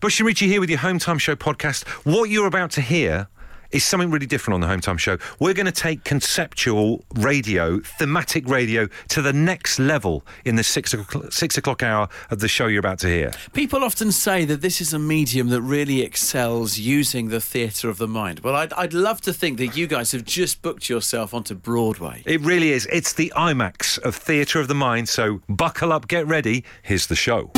Bush 0.00 0.18
and 0.18 0.26
Richie 0.26 0.46
here 0.46 0.60
with 0.60 0.70
your 0.70 0.78
Home 0.78 0.98
Time 0.98 1.18
Show 1.18 1.36
podcast. 1.36 1.86
What 2.06 2.30
you're 2.30 2.46
about 2.46 2.70
to 2.70 2.80
hear 2.80 3.28
is 3.70 3.84
something 3.84 4.10
really 4.10 4.24
different 4.24 4.54
on 4.54 4.62
the 4.62 4.66
Home 4.66 4.80
Time 4.80 4.96
Show. 4.96 5.18
We're 5.38 5.52
going 5.52 5.66
to 5.66 5.72
take 5.72 6.04
conceptual 6.04 7.04
radio, 7.16 7.80
thematic 7.80 8.48
radio, 8.48 8.88
to 9.08 9.20
the 9.20 9.34
next 9.34 9.78
level 9.78 10.24
in 10.46 10.56
the 10.56 10.64
six 10.64 10.94
o'clock, 10.94 11.30
six 11.34 11.58
o'clock 11.58 11.82
hour 11.82 12.08
of 12.30 12.38
the 12.38 12.48
show 12.48 12.66
you're 12.66 12.80
about 12.80 12.98
to 13.00 13.08
hear. 13.08 13.30
People 13.52 13.84
often 13.84 14.10
say 14.10 14.46
that 14.46 14.62
this 14.62 14.80
is 14.80 14.94
a 14.94 14.98
medium 14.98 15.50
that 15.50 15.60
really 15.60 16.00
excels 16.00 16.78
using 16.78 17.28
the 17.28 17.38
theatre 17.38 17.90
of 17.90 17.98
the 17.98 18.08
mind. 18.08 18.40
Well, 18.40 18.56
I'd, 18.56 18.72
I'd 18.72 18.94
love 18.94 19.20
to 19.20 19.34
think 19.34 19.58
that 19.58 19.76
you 19.76 19.86
guys 19.86 20.12
have 20.12 20.24
just 20.24 20.62
booked 20.62 20.88
yourself 20.88 21.34
onto 21.34 21.54
Broadway. 21.54 22.22
It 22.24 22.40
really 22.40 22.70
is. 22.70 22.88
It's 22.90 23.12
the 23.12 23.30
IMAX 23.36 23.98
of 23.98 24.16
theatre 24.16 24.60
of 24.60 24.68
the 24.68 24.74
mind. 24.74 25.10
So 25.10 25.42
buckle 25.50 25.92
up, 25.92 26.08
get 26.08 26.26
ready. 26.26 26.64
Here's 26.80 27.06
the 27.06 27.16
show. 27.16 27.52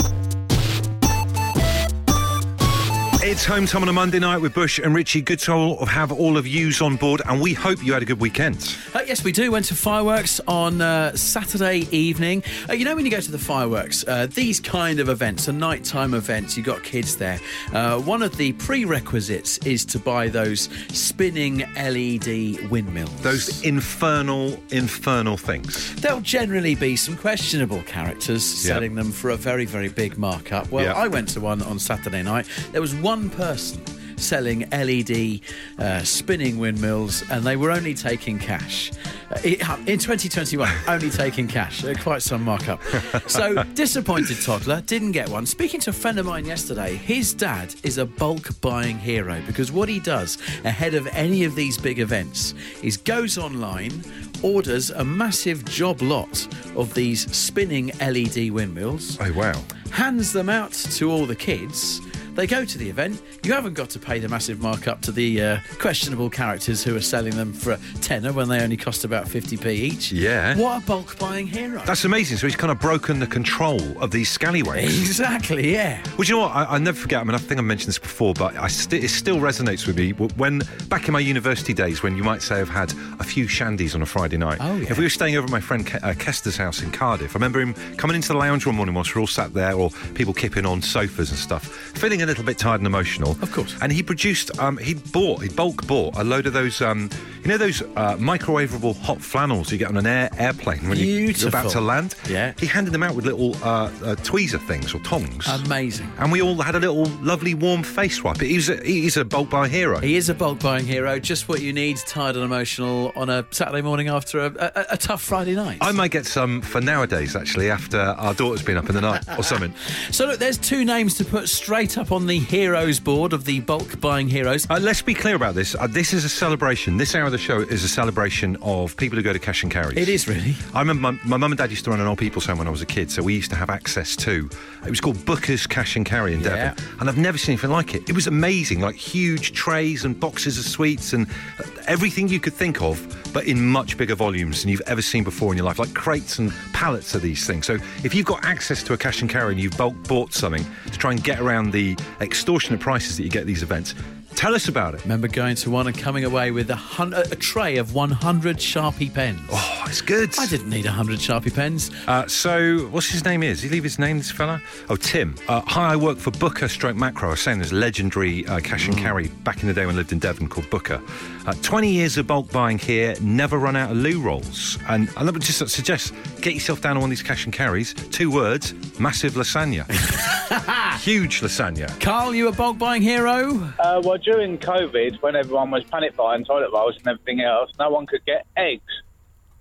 It's 3.25 3.45
home 3.45 3.67
time 3.67 3.83
on 3.83 3.89
a 3.89 3.93
Monday 3.93 4.19
night 4.19 4.39
with 4.39 4.53
Bush 4.53 4.81
and 4.81 4.97
Richie. 4.97 5.21
Good 5.23 5.39
to 5.41 5.77
have 5.87 6.11
all 6.11 6.37
of 6.37 6.45
yous 6.45 6.83
on 6.83 6.97
board, 6.97 7.23
and 7.29 7.41
we 7.41 7.53
hope 7.55 7.81
you 7.85 7.93
had 7.93 8.03
a 8.03 8.05
good 8.05 8.19
weekend. 8.19 8.77
Uh, 8.93 9.03
yes, 9.07 9.23
we 9.23 9.31
do. 9.31 9.53
Went 9.53 9.67
to 9.67 9.77
fireworks 9.77 10.41
on 10.49 10.81
uh, 10.81 11.15
Saturday 11.15 11.87
evening. 11.93 12.43
Uh, 12.69 12.73
you 12.73 12.85
know, 12.85 12.97
when 12.97 13.05
you 13.05 13.13
go 13.13 13.21
to 13.21 13.31
the 13.31 13.39
fireworks, 13.39 14.05
uh, 14.09 14.27
these 14.35 14.59
kind 14.59 14.99
of 14.99 15.09
events 15.09 15.47
the 15.47 15.53
nighttime 15.53 16.15
events. 16.15 16.57
You've 16.57 16.67
got 16.67 16.83
kids 16.83 17.17
there. 17.17 17.39
Uh, 17.73 18.01
one 18.01 18.23
of 18.23 18.37
the 18.39 18.55
prerequisites 18.55 19.59
is 19.59 19.85
to 19.85 20.01
buy 20.01 20.27
those 20.29 20.69
spinning 20.89 21.59
LED 21.77 22.71
windmills. 22.73 23.21
Those 23.23 23.63
infernal, 23.63 24.61
infernal 24.71 25.37
things. 25.37 25.95
There'll 26.03 26.21
generally 26.23 26.75
be 26.75 26.97
some 26.97 27.17
questionable 27.17 27.83
characters 27.85 28.43
selling 28.45 28.97
them 28.97 29.13
for 29.13 29.31
a 29.31 29.37
very, 29.37 29.65
very 29.65 29.91
big 29.91 30.19
markup. 30.19 30.73
Well, 30.73 30.87
Yep. 30.87 30.97
I 30.97 31.07
went 31.07 31.29
to 31.31 31.41
one 31.41 31.63
on 31.63 31.79
Saturday 31.79 32.25
night. 32.25 32.49
There 32.73 32.81
was 32.81 32.93
one 32.97 33.12
person 33.31 33.81
selling 34.17 34.61
LED 34.71 35.41
uh, 35.81 36.01
spinning 36.05 36.57
windmills, 36.59 37.29
and 37.31 37.43
they 37.45 37.57
were 37.57 37.73
only 37.73 37.93
taking 37.93 38.39
cash. 38.39 38.93
Uh, 39.33 39.39
in 39.45 39.99
2021, 39.99 40.71
only 40.89 41.11
taking 41.11 41.49
cash. 41.49 41.85
Uh, 41.85 41.93
quite 42.01 42.23
some 42.23 42.43
markup. 42.45 42.81
So, 43.27 43.63
disappointed 43.75 44.41
toddler, 44.43 44.81
didn't 44.83 45.13
get 45.13 45.29
one. 45.29 45.45
Speaking 45.47 45.81
to 45.81 45.91
a 45.91 45.93
friend 45.93 46.19
of 46.21 46.27
mine 46.27 46.45
yesterday, 46.45 46.95
his 46.95 47.35
dad 47.35 47.75
is 47.83 47.99
a 47.99 48.07
bulk 48.07 48.61
buying 48.61 48.97
hero 48.99 49.41
because 49.47 49.73
what 49.73 49.89
he 49.89 49.99
does 49.99 50.39
ahead 50.65 50.95
of 50.95 51.07
any 51.09 51.43
of 51.45 51.55
these 51.57 51.77
big 51.79 51.99
events 51.99 52.55
is 52.83 52.97
goes 52.97 53.39
online, 53.39 54.05
orders 54.43 54.91
a 54.91 55.05
massive 55.05 55.65
job 55.65 56.01
lot 56.01 56.47
of 56.77 56.95
these 56.95 57.31
spinning 57.35 57.91
LED 58.01 58.51
windmills 58.51 59.19
Oh, 59.21 59.33
wow. 59.33 59.61
hands 59.91 60.33
them 60.33 60.49
out 60.49 60.73
to 60.73 61.11
all 61.11 61.27
the 61.27 61.37
kids. 61.37 62.01
They 62.35 62.47
go 62.47 62.65
to 62.65 62.79
the 62.79 62.89
event. 62.89 63.21
You 63.45 63.53
haven't 63.53 63.75
got 63.75 63.91
to 63.91 63.99
pay 63.99 64.19
the 64.19 64.29
massive 64.29 64.63
markup 64.63 65.03
to 65.03 65.13
the 65.13 65.43
uh, 65.43 65.59
questionable 65.79 66.31
characters 66.31 66.83
who 66.83 66.97
are 66.97 67.01
selling 67.03 67.37
them 67.37 67.53
for 67.53 67.73
a 67.73 67.79
tenner 68.01 68.33
when 68.33 68.49
they 68.49 68.61
only 68.63 68.79
cost 68.79 69.05
about 69.05 69.27
50p 69.27 69.67
each. 69.67 70.13
Yeah. 70.13 70.57
What 70.57 70.83
a 70.83 70.87
bulk 70.87 71.19
buying 71.19 71.47
hero. 71.47 71.83
That's 71.85 72.05
amazing. 72.05 72.39
So 72.39 72.47
he's 72.47 72.57
kind 72.57 72.71
of 72.71 72.81
broken 72.81 73.19
the 73.19 73.27
control 73.27 73.81
of 74.03 74.11
these 74.13 74.31
scallywags. 74.31 74.99
exactly, 74.99 75.73
yeah. 75.75 76.03
Well, 76.17 76.27
you 76.27 76.35
know 76.35 76.41
what? 76.41 76.53
I, 76.53 76.65
I 76.77 76.79
never 76.79 76.99
forget. 76.99 77.21
I 77.21 77.25
mean, 77.25 77.35
I 77.35 77.39
think 77.39 77.59
I 77.59 77.63
mentioned 77.63 77.89
this 77.89 77.99
before, 77.99 78.33
but 78.33 78.57
I 78.57 78.69
st- 78.69 79.05
it 79.05 79.09
still 79.09 79.37
resonates 79.37 79.87
with 79.87 79.99
me. 79.99 80.13
When 80.13 80.63
back 80.89 81.09
in 81.09 81.13
my 81.13 81.21
university 81.21 81.75
days, 81.75 82.03
when 82.03 82.17
you 82.17 82.25
might 82.25 82.41
say 82.41 82.61
I've 82.61 82.69
had 82.71 82.93
a 83.21 83.25
few 83.25 83.45
shandies 83.47 83.95
on 83.95 84.01
a 84.01 84.07
Friday 84.07 84.39
night. 84.39 84.57
Oh, 84.61 84.77
yeah. 84.77 84.91
If 84.91 84.97
we 84.97 85.05
were 85.05 85.11
staying 85.11 85.37
over 85.37 85.45
at 85.45 85.51
my 85.51 85.61
friend 85.61 85.87
Ke- 85.87 86.03
uh, 86.03 86.15
Kester's 86.15 86.57
house 86.57 86.81
in 86.83 86.91
Cardiff, 86.93 87.33
I 87.33 87.35
remember 87.35 87.61
him 87.61 87.75
coming 87.99 88.17
into 88.17 88.29
the 88.29 88.39
lounge 88.39 88.65
one 88.65 88.75
morning 88.77 88.95
whilst 88.95 89.15
we 89.15 89.19
are 89.19 89.21
all 89.21 89.27
sat 89.27 89.53
there, 89.53 89.75
or 89.75 89.91
people 90.15 90.33
kipping 90.33 90.65
on 90.65 90.81
sofas 90.81 91.29
and 91.31 91.39
stuff, 91.39 91.65
feeling 91.99 92.22
a 92.23 92.27
little 92.27 92.45
bit 92.45 92.59
tired 92.59 92.81
and 92.81 92.87
emotional. 92.87 93.33
Of 93.43 93.53
course. 93.53 93.77
And 93.83 93.93
he 93.93 94.03
produced. 94.03 94.57
Um, 94.59 94.77
he 94.79 94.95
bought. 94.95 95.43
He 95.43 95.49
bulk 95.49 95.87
bought 95.87 96.17
a 96.17 96.25
load 96.25 96.47
of 96.47 96.53
those. 96.53 96.81
Um, 96.81 97.11
you 97.43 97.49
know 97.49 97.57
those 97.59 97.83
uh, 97.83 98.17
microwavable 98.19 98.97
hot 99.01 99.21
flannels 99.21 99.73
you 99.73 99.79
get 99.79 99.89
on 99.89 99.97
an 99.97 100.07
air 100.07 100.31
airplane 100.39 100.89
when 100.89 100.97
you- 100.99 101.07
you're 101.33 101.49
about 101.49 101.71
to 101.73 101.81
land. 101.81 102.15
Yeah. 102.29 102.53
He 102.59 102.67
handed 102.67 102.93
them 102.93 103.03
out 103.03 103.17
with 103.17 103.25
little 103.27 103.57
uh, 103.65 103.87
uh, 103.87 103.91
tweezer 104.23 104.65
things 104.69 104.95
or 104.95 105.01
tongs. 105.01 105.49
Amazing. 105.49 106.11
And 106.19 106.31
we 106.31 106.41
all 106.41 106.55
had 106.63 106.77
a 106.77 106.81
little 106.81 107.07
lovely 107.21 107.55
warm 107.55 107.83
face 107.83 108.23
wipe. 108.23 108.41
He's 108.41 108.69
a, 108.69 108.77
he's 108.85 109.17
a 109.17 109.25
bulk 109.25 109.51
buying 109.51 109.73
hero. 109.73 109.99
He 109.99 110.15
is 110.17 110.29
a 110.29 110.35
bulk 110.35 110.61
buying 110.61 110.87
hero, 110.87 111.19
just 111.19 111.49
what 111.49 111.61
you 111.61 111.73
need, 111.73 111.97
tired 111.97 112.37
and 112.37 112.45
emotional 112.45 113.11
on 113.17 113.29
a 113.29 113.45
Saturday 113.51 113.83
morning 113.83 114.09
after 114.09 114.39
a, 114.47 114.47
a, 114.77 114.87
a 114.93 114.97
tough 114.97 115.21
Friday 115.23 115.57
night. 115.57 115.79
I 115.81 115.91
might 115.91 116.13
get 116.13 116.27
some 116.27 116.61
for 116.63 116.81
nowadays, 116.81 117.35
actually, 117.35 117.71
after 117.71 117.99
our 117.99 118.35
daughter's 118.35 118.63
been 118.63 118.77
up 118.77 118.89
in 118.89 118.95
the 118.95 119.01
night 119.01 119.25
or 119.37 119.43
something. 119.43 119.75
So, 120.13 120.27
look, 120.27 120.39
there's 120.39 120.59
two 120.59 120.85
names 120.85 121.15
to 121.17 121.25
put 121.25 121.49
straight 121.49 121.97
up 121.99 122.12
on 122.13 122.27
the 122.27 122.39
heroes 122.39 123.01
board 123.01 123.33
of 123.33 123.45
the 123.45 123.61
bulk 123.61 123.99
buying 124.01 124.29
heroes. 124.29 124.67
Uh, 124.69 124.79
let's 124.81 125.01
be 125.01 125.15
clear 125.15 125.35
about 125.35 125.55
this. 125.55 125.75
Uh, 125.75 125.87
this 125.87 126.13
is 126.13 126.25
a 126.25 126.29
celebration. 126.29 126.97
This 126.99 127.15
hour 127.15 127.25
of 127.25 127.33
the 127.33 127.39
show 127.39 127.61
is 127.61 127.83
a 127.85 127.89
celebration 127.89 128.57
of 128.61 128.97
people 128.97 129.17
who 129.17 129.23
go 129.23 129.33
to 129.33 129.39
cash 129.39 129.63
and 129.63 129.73
carry. 129.73 129.97
It 129.97 130.09
is 130.09 130.29
really. 130.29 130.55
I 130.75 130.81
remember 130.81 131.13
my, 131.13 131.19
my 131.25 131.37
mum 131.39 131.53
and 131.53 131.59
dad 131.59 131.71
used 131.71 131.85
to 131.85 131.91
run 131.91 132.01
an 132.01 132.07
old 132.07 132.19
people's 132.19 132.45
home 132.45 132.59
when 132.59 132.69
I 132.69 132.71
was 132.71 132.83
a 132.83 132.87
kid, 132.87 133.11
so 133.11 133.23
we 133.23 133.35
used 133.35 133.51
to 133.51 133.57
have 133.57 133.71
access 133.71 134.15
to. 134.17 134.49
It 134.85 134.91
was 134.91 135.01
called 135.01 135.25
Booker's 135.25 135.67
Cash 135.67 135.97
and 135.97 136.05
Carry 136.05 136.35
in 136.35 136.41
Yeah. 136.41 136.75
Devon, 136.75 136.85
and 137.01 137.09
I've 137.09 137.19
never 137.19 137.39
seen 137.39 137.55
anything 137.55 137.71
like 137.71 137.95
it. 137.95 138.09
It 138.09 138.15
was 138.15 138.27
amazing, 138.27 138.81
like 138.81 138.97
huge 138.97 139.53
trays 139.53 140.05
and 140.05 140.19
boxes 140.19 140.59
of 140.59 140.65
sweets 140.65 141.13
and 141.15 141.27
uh, 141.59 141.63
everything 141.87 142.29
you 142.29 142.41
could 142.41 142.53
think 142.55 142.81
of, 142.83 143.01
but 143.33 143.47
in 143.47 143.61
much 143.65 143.97
bigger 143.97 144.15
volumes 144.15 144.63
than 144.63 144.71
you've 144.71 144.83
ever 144.87 145.03
seen 145.03 145.25
before 145.25 145.53
in 145.53 145.57
your 145.57 145.67
life, 145.67 145.79
like 145.79 145.95
crates 145.95 146.39
and 146.39 146.53
pallets 146.73 147.15
of 147.15 147.23
these 147.23 147.47
things. 147.47 147.67
So 147.67 147.75
if 148.05 148.15
you've 148.15 148.27
got 148.27 148.45
access 148.45 148.83
to 148.85 148.93
a 148.93 148.97
cash 148.99 149.21
and 149.23 149.31
carry 149.31 149.53
and 149.53 149.61
you've 149.61 149.77
bulk 149.77 149.95
bought 150.09 150.33
something 150.33 150.65
to 150.87 150.99
try 150.99 151.13
and 151.13 151.23
get 151.23 151.41
around 151.41 151.73
the 151.73 151.97
extortionate 152.21 152.81
prices 152.81 153.17
that 153.17 153.25
you 153.25 153.31
get 153.31 153.41
at 153.43 153.47
these 153.47 153.63
events, 153.63 153.95
tell 154.35 154.55
us 154.55 154.69
about 154.69 154.95
it. 154.95 155.03
Remember 155.03 155.29
going 155.29 155.57
to 155.57 155.71
one 155.71 155.87
and 155.87 155.97
coming 155.97 156.25
away 156.25 156.51
with 156.51 156.71
a, 156.71 156.75
hun- 156.77 157.13
a 157.15 157.25
tray 157.37 157.77
of 157.77 157.95
100 157.95 158.57
Sharpie 158.57 159.13
pens. 159.13 159.41
Oh, 159.51 159.85
it's 159.87 160.01
good. 160.01 160.35
I 160.39 160.47
didn't 160.47 160.71
need 160.71 160.85
100 160.87 161.19
Sharpie 161.19 161.55
pens. 161.55 161.91
Uh, 162.07 162.27
so, 162.27 162.79
what's 162.91 163.09
his 163.09 163.25
name 163.25 163.43
is? 163.43 163.61
Did 163.61 163.69
he 163.69 163.75
leave 163.75 163.85
his 163.85 163.99
name, 163.99 164.19
this 164.19 164.31
fella? 164.31 164.61
Oh, 164.89 164.97
Tim. 164.97 165.35
Uh, 165.49 165.61
hi, 165.67 165.93
I 165.93 165.97
work 165.97 166.19
for 166.19 166.31
Booker 166.31 166.69
Stroke 166.69 166.97
Makro. 166.97 167.25
I 167.25 167.31
was 167.31 167.41
saying 167.41 167.59
there's 167.59 167.73
legendary 167.73 168.47
uh, 168.47 168.61
cash 168.61 168.89
and 168.89 168.97
carry 168.97 169.29
back 169.45 169.61
in 169.63 169.69
the 169.69 169.75
day 169.75 169.85
when 169.87 169.95
I 169.97 169.99
lived 169.99 170.13
in 170.13 170.19
Devon 170.19 170.49
called 170.49 170.69
Booker. 170.71 171.01
Uh, 171.45 171.53
20 171.63 171.91
years 171.91 172.17
of 172.19 172.27
bulk 172.29 172.51
buying 172.53 172.79
here, 172.79 173.17
never 173.21 173.59
run 173.59 173.75
out 173.75 173.91
of 173.91 173.97
loo 173.97 174.21
rolls. 174.21 174.79
And 174.89 175.11
I 175.17 175.25
would 175.25 175.43
just 175.43 175.69
suggest 175.69 176.15
get 176.41 176.55
yourself 176.55 176.81
down 176.81 176.93
on 176.93 177.01
one 177.01 177.09
of 177.09 177.11
these 177.11 177.23
cash 177.23 177.45
and 177.45 177.53
carries. 177.53 177.95
Two 177.95 178.31
words 178.31 178.75
massive 179.01 179.33
lasagna. 179.33 179.85
Huge 181.01 181.41
lasagna. 181.41 181.89
Carl, 182.01 182.35
you 182.35 182.47
a 182.47 182.53
bulk 182.53 182.79
buying 182.79 183.03
hero? 183.03 183.55
Uh, 183.81 184.01
well, 184.05 184.19
during 184.19 184.57
COVID, 184.59 185.21
when 185.21 185.35
everyone 185.35 185.73
was 185.73 185.83
panic 185.85 186.15
buying 186.15 186.45
toilet 186.45 186.71
rolls 186.73 186.97
and 186.99 187.09
everything 187.09 187.41
else, 187.41 187.73
no 187.79 187.91
one 187.91 188.07
could 188.07 188.25
get 188.25 188.47
eggs. 188.57 189.03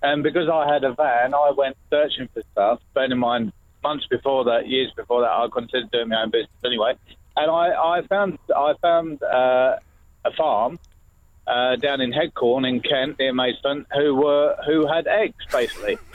And 0.03 0.21
because 0.21 0.49
I 0.49 0.71
had 0.71 0.83
a 0.83 0.93
van, 0.93 1.33
I 1.33 1.51
went 1.55 1.77
searching 1.89 2.27
for 2.33 2.43
stuff. 2.51 2.79
Bearing 2.93 3.11
in 3.11 3.17
mind, 3.17 3.53
months 3.83 4.05
before 4.07 4.43
that, 4.45 4.67
years 4.67 4.91
before 4.95 5.21
that, 5.21 5.29
I 5.31 5.47
considered 5.51 5.89
doing 5.91 6.09
my 6.09 6.23
own 6.23 6.29
business 6.29 6.49
anyway. 6.63 6.93
And 7.35 7.49
I, 7.49 7.97
I 7.97 8.01
found 8.07 8.37
I 8.55 8.73
found 8.81 9.23
uh, 9.23 9.77
a 10.25 10.31
farm 10.37 10.77
uh, 11.47 11.75
down 11.75 12.01
in 12.01 12.11
Headcorn 12.11 12.67
in 12.67 12.81
Kent 12.81 13.19
near 13.19 13.33
Maidstone 13.33 13.85
who 13.93 14.15
were 14.15 14.55
who 14.65 14.87
had 14.87 15.07
eggs 15.07 15.45
basically. 15.51 15.97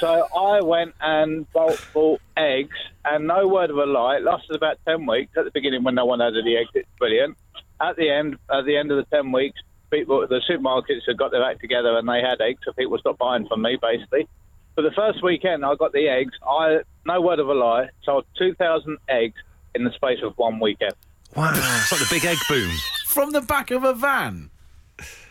So 0.00 0.26
I 0.34 0.62
went 0.62 0.94
and 1.02 1.50
bulk 1.52 1.78
bought 1.92 2.22
eggs, 2.34 2.76
and 3.04 3.26
no 3.26 3.46
word 3.46 3.68
of 3.68 3.76
a 3.76 3.84
lie, 3.84 4.16
it 4.16 4.22
lasted 4.22 4.56
about 4.56 4.78
ten 4.88 5.04
weeks. 5.04 5.32
At 5.36 5.44
the 5.44 5.50
beginning, 5.50 5.84
when 5.84 5.94
no 5.94 6.06
one 6.06 6.20
had 6.20 6.32
any 6.34 6.56
eggs, 6.56 6.70
it's 6.72 6.88
brilliant. 6.98 7.36
At 7.82 7.96
the 7.96 8.08
end, 8.08 8.38
at 8.50 8.64
the 8.64 8.78
end 8.78 8.90
of 8.90 8.96
the 8.96 9.04
ten 9.14 9.30
weeks, 9.30 9.60
people, 9.90 10.26
the 10.26 10.40
supermarkets 10.48 11.02
had 11.06 11.18
got 11.18 11.32
their 11.32 11.44
act 11.44 11.60
together 11.60 11.98
and 11.98 12.08
they 12.08 12.22
had 12.22 12.40
eggs, 12.40 12.60
so 12.64 12.72
people 12.72 12.96
stopped 12.96 13.18
buying 13.18 13.46
from 13.46 13.60
me 13.60 13.76
basically. 13.80 14.26
For 14.74 14.80
the 14.80 14.90
first 14.92 15.22
weekend, 15.22 15.66
I 15.66 15.74
got 15.74 15.92
the 15.92 16.08
eggs. 16.08 16.32
I 16.48 16.78
no 17.04 17.20
word 17.20 17.38
of 17.38 17.50
a 17.50 17.54
lie, 17.54 17.90
sold 18.02 18.24
two 18.38 18.54
thousand 18.54 18.96
eggs 19.10 19.36
in 19.74 19.84
the 19.84 19.92
space 19.92 20.20
of 20.22 20.32
one 20.38 20.60
weekend. 20.60 20.94
Wow. 21.36 21.50
It's 21.52 21.92
like 21.92 22.00
the 22.00 22.06
big 22.10 22.24
egg 22.24 22.38
boom. 22.48 22.70
From 23.06 23.32
the 23.32 23.42
back 23.42 23.70
of 23.70 23.84
a 23.84 23.92
van. 23.92 24.48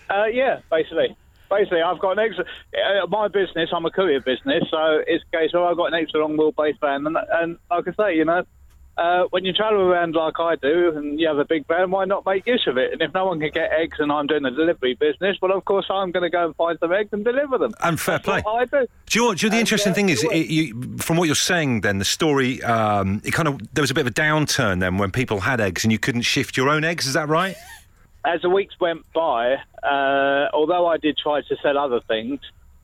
Uh, 0.10 0.26
yeah, 0.26 0.60
basically. 0.72 1.16
Basically, 1.50 1.82
I've 1.82 2.00
got 2.00 2.12
an 2.12 2.20
extra. 2.20 2.46
Uh, 2.46 3.08
my 3.08 3.28
business, 3.28 3.70
I'm 3.74 3.86
a 3.86 3.90
courier 3.92 4.22
business, 4.22 4.64
so 4.70 5.02
it's 5.08 5.24
a 5.34 5.38
case 5.38 5.52
of 5.56 5.64
I've 5.64 5.78
got 5.78 5.94
an 5.94 5.96
extra 5.96 6.22
long 6.22 6.38
wheelbase 6.38 6.80
van, 6.80 7.08
and, 7.08 7.18
and 7.32 7.58
like 7.72 7.88
I 7.88 7.94
say, 7.94 8.18
you 8.18 8.26
know, 8.26 8.44
uh, 9.00 9.24
when 9.30 9.46
you 9.46 9.54
travel 9.54 9.82
around 9.82 10.14
like 10.14 10.40
I 10.40 10.58
do, 10.58 10.92
and 10.96 11.20
you 11.20 11.28
have 11.28 11.40
a 11.40 11.46
big 11.46 11.66
van, 11.68 11.90
why 11.90 12.06
not 12.06 12.24
make 12.26 12.46
use 12.46 12.66
of 12.68 12.78
it? 12.78 12.92
And 12.92 13.02
if 13.02 13.14
no 13.14 13.26
one 13.26 13.40
can 13.40 13.50
get 13.50 13.72
eggs, 13.72 13.98
and 14.00 14.12
I'm 14.12 14.28
doing 14.28 14.46
a 14.46 14.52
delivery 14.52 14.94
business, 14.94 15.38
well, 15.42 15.54
of 15.54 15.66
course, 15.66 15.88
I'm 15.90 16.12
going 16.12 16.24
to 16.24 16.30
go 16.30 16.46
and 16.46 16.56
find 16.56 16.78
some 16.80 16.92
eggs 16.92 17.10
and 17.14 17.24
deliver 17.24 17.58
them. 17.58 17.74
And 17.82 18.00
fair 18.00 18.20
That's 18.20 18.44
play. 18.44 18.44
I 18.46 18.66
do. 18.66 18.86
Do 19.08 19.20
you 19.20 19.26
know? 19.26 19.34
Do 19.34 19.46
you 19.46 19.50
know 19.50 19.52
the 19.52 19.58
And, 19.58 19.60
interesting 19.62 19.92
uh, 19.94 19.96
thing 19.96 20.10
is, 20.10 20.24
it, 20.26 20.48
you, 20.52 20.98
from 20.98 21.18
what 21.18 21.26
you're 21.26 21.36
saying, 21.36 21.82
then 21.82 21.98
the 21.98 22.06
story, 22.06 22.62
um, 22.62 23.22
it 23.24 23.32
kind 23.32 23.48
of 23.48 23.74
there 23.74 23.82
was 23.82 23.90
a 23.90 23.94
bit 23.96 24.02
of 24.02 24.08
a 24.08 24.12
downturn 24.12 24.82
then 24.82 24.98
when 24.98 25.12
people 25.12 25.40
had 25.40 25.62
eggs 25.62 25.84
and 25.84 25.92
you 25.92 25.98
couldn't 25.98 26.24
shift 26.24 26.58
your 26.58 26.70
own 26.70 26.84
eggs. 26.84 27.08
Is 27.08 27.14
that 27.14 27.28
right? 27.28 27.56
As 28.26 28.42
the 28.42 28.50
weeks 28.50 28.76
went 28.80 29.06
by, 29.14 29.56
uh, 29.84 30.50
although 30.54 30.88
I 30.88 30.98
did 30.98 31.18
try 31.18 31.42
to 31.42 31.56
sell 31.64 31.78
other 31.78 32.02
things, 32.02 32.40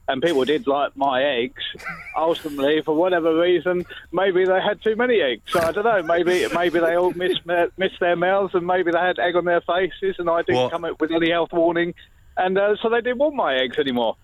and 0.07 0.21
people 0.21 0.45
did 0.45 0.67
like 0.67 0.95
my 0.95 1.23
eggs. 1.23 1.63
Ultimately, 2.17 2.81
for 2.83 2.95
whatever 2.95 3.35
reason, 3.39 3.85
maybe 4.11 4.45
they 4.45 4.61
had 4.61 4.81
too 4.81 4.95
many 4.95 5.19
eggs. 5.21 5.41
So 5.47 5.59
I 5.59 5.71
don't 5.71 5.83
know. 5.83 6.03
Maybe 6.03 6.45
maybe 6.53 6.79
they 6.79 6.95
all 6.95 7.11
missed 7.13 7.41
missed 7.77 7.99
their 7.99 8.15
meals, 8.15 8.51
and 8.53 8.65
maybe 8.67 8.91
they 8.91 8.99
had 8.99 9.17
egg 9.19 9.35
on 9.35 9.45
their 9.45 9.61
faces, 9.61 10.15
and 10.19 10.29
I 10.29 10.43
didn't 10.43 10.61
What? 10.61 10.71
come 10.71 10.85
up 10.85 11.01
with 11.01 11.11
any 11.11 11.31
health 11.31 11.51
warning, 11.53 11.93
and 12.37 12.57
uh, 12.57 12.75
so 12.81 12.89
they 12.89 13.01
didn't 13.01 13.17
want 13.17 13.35
my 13.35 13.55
eggs 13.55 13.77
anymore. 13.79 14.15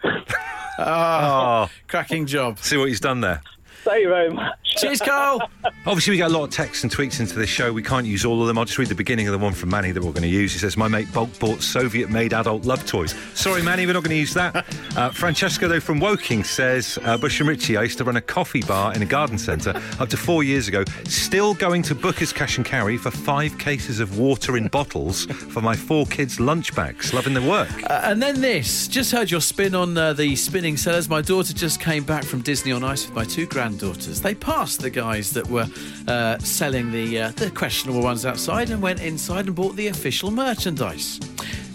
Oh, 0.79 1.69
Cracking 1.87 2.25
job. 2.25 2.59
see 2.59 2.77
what 2.77 2.87
he's 2.89 2.99
done 2.99 3.21
there. 3.21 3.41
Thank 3.83 4.04
you 4.04 4.10
very 4.10 4.31
much. 4.31 4.57
Cheers, 4.78 5.01
Carl. 5.01 5.42
Obviously, 5.86 6.12
we 6.12 6.18
get 6.18 6.30
a 6.30 6.33
lot 6.33 6.44
of 6.44 6.51
texts 6.51 6.83
and 6.83 6.92
tweets 6.92 7.19
into 7.19 7.36
this 7.36 7.50
show. 7.50 7.74
We 7.74 7.81
can't 7.81 8.06
use 8.06 8.24
all 8.24 8.42
of 8.42 8.48
them. 8.48 8.57
I'll 8.57 8.66
just 8.66 8.78
read 8.78 8.89
the 8.89 8.95
beginning 8.95 9.28
of 9.28 9.31
the 9.31 9.39
one 9.39 9.54
from 9.54 9.69
Manny 9.69 9.92
that 9.92 10.01
we're 10.01 10.12
going 10.12 10.22
to 10.22 10.28
use. 10.28 10.54
He 10.54 10.60
says, 10.60 10.78
My 10.78 10.88
mate 10.88 11.12
bulk 11.12 11.38
bought 11.39 11.62
Soviet 11.63 12.10
made 12.10 12.33
adult 12.33 12.63
love 12.63 12.86
toys. 12.86 13.16
Sorry, 13.33 13.62
Manny, 13.62 13.86
we're 13.86 13.94
not 13.94 14.04
going 14.04 14.12
to 14.12 14.19
use 14.19 14.33
that. 14.33 14.66
Uh, 14.92 15.10
Francesco, 15.10 15.69
though, 15.69 15.80
from 15.80 16.01
Woking 16.01 16.44
says, 16.44 17.00
uh, 17.04 17.18
Bush 17.18 17.39
and 17.39 17.48
Richie, 17.48 17.78
I 17.78 17.83
used 17.83 17.98
to 18.00 18.04
run 18.04 18.18
a 18.18 18.22
coffee 18.22 18.62
bar 18.62 18.94
in 18.94 19.01
a 19.01 19.06
garden 19.06 19.38
centre 19.38 19.74
up 20.01 20.10
to 20.10 20.18
four 20.18 20.44
years 20.44 20.68
ago. 20.68 20.83
Still 21.06 21.54
going 21.54 21.81
to 21.83 21.95
Booker's 21.95 22.33
Cash 22.33 22.57
and 22.57 22.66
Carry 22.66 22.98
for 22.98 23.10
five 23.10 23.57
cases 23.57 24.01
of 24.01 24.19
water 24.19 24.57
in 24.57 24.68
bottles 24.68 25.25
for 25.25 25.62
my 25.62 25.78
four 25.78 26.06
kids' 26.07 26.42
lunch 26.42 26.75
bags. 26.75 27.13
Loving 27.13 27.33
the 27.33 27.42
work. 27.42 27.69
Uh, 27.89 28.01
and 28.04 28.22
then 28.22 28.42
this. 28.42 28.89
Just 28.89 29.13
heard 29.13 29.31
your 29.31 29.39
spin 29.39 29.74
on 29.74 29.98
uh, 29.98 30.12
the 30.12 30.36
spinning 30.36 30.75
sellers. 30.75 31.07
My 31.07 31.22
daughter 31.22 31.54
just 31.54 31.80
came 31.80 32.04
back 32.04 32.25
from 32.25 32.42
Disney 32.42 32.74
on 32.74 32.83
Ice 32.83 33.06
with 33.06 33.16
my 33.16 33.24
two 33.24 33.48
granddaughters. 33.71 34.21
They 34.21 34.35
passed 34.35 34.81
the 34.81 34.89
guys 34.89 35.31
that 35.31 35.47
were 35.47 35.68
uh, 36.07 36.38
selling 36.39 36.91
the 36.91 37.21
uh, 37.21 37.31
the 37.31 37.50
questionable 37.51 38.01
ones 38.01 38.25
outside 38.25 38.69
and 38.69 38.81
went 38.81 39.01
inside 39.01 39.47
and 39.47 39.56
bought 39.56 39.75
the 39.75 39.88
official 39.88 40.31
merchandise. 40.31 41.19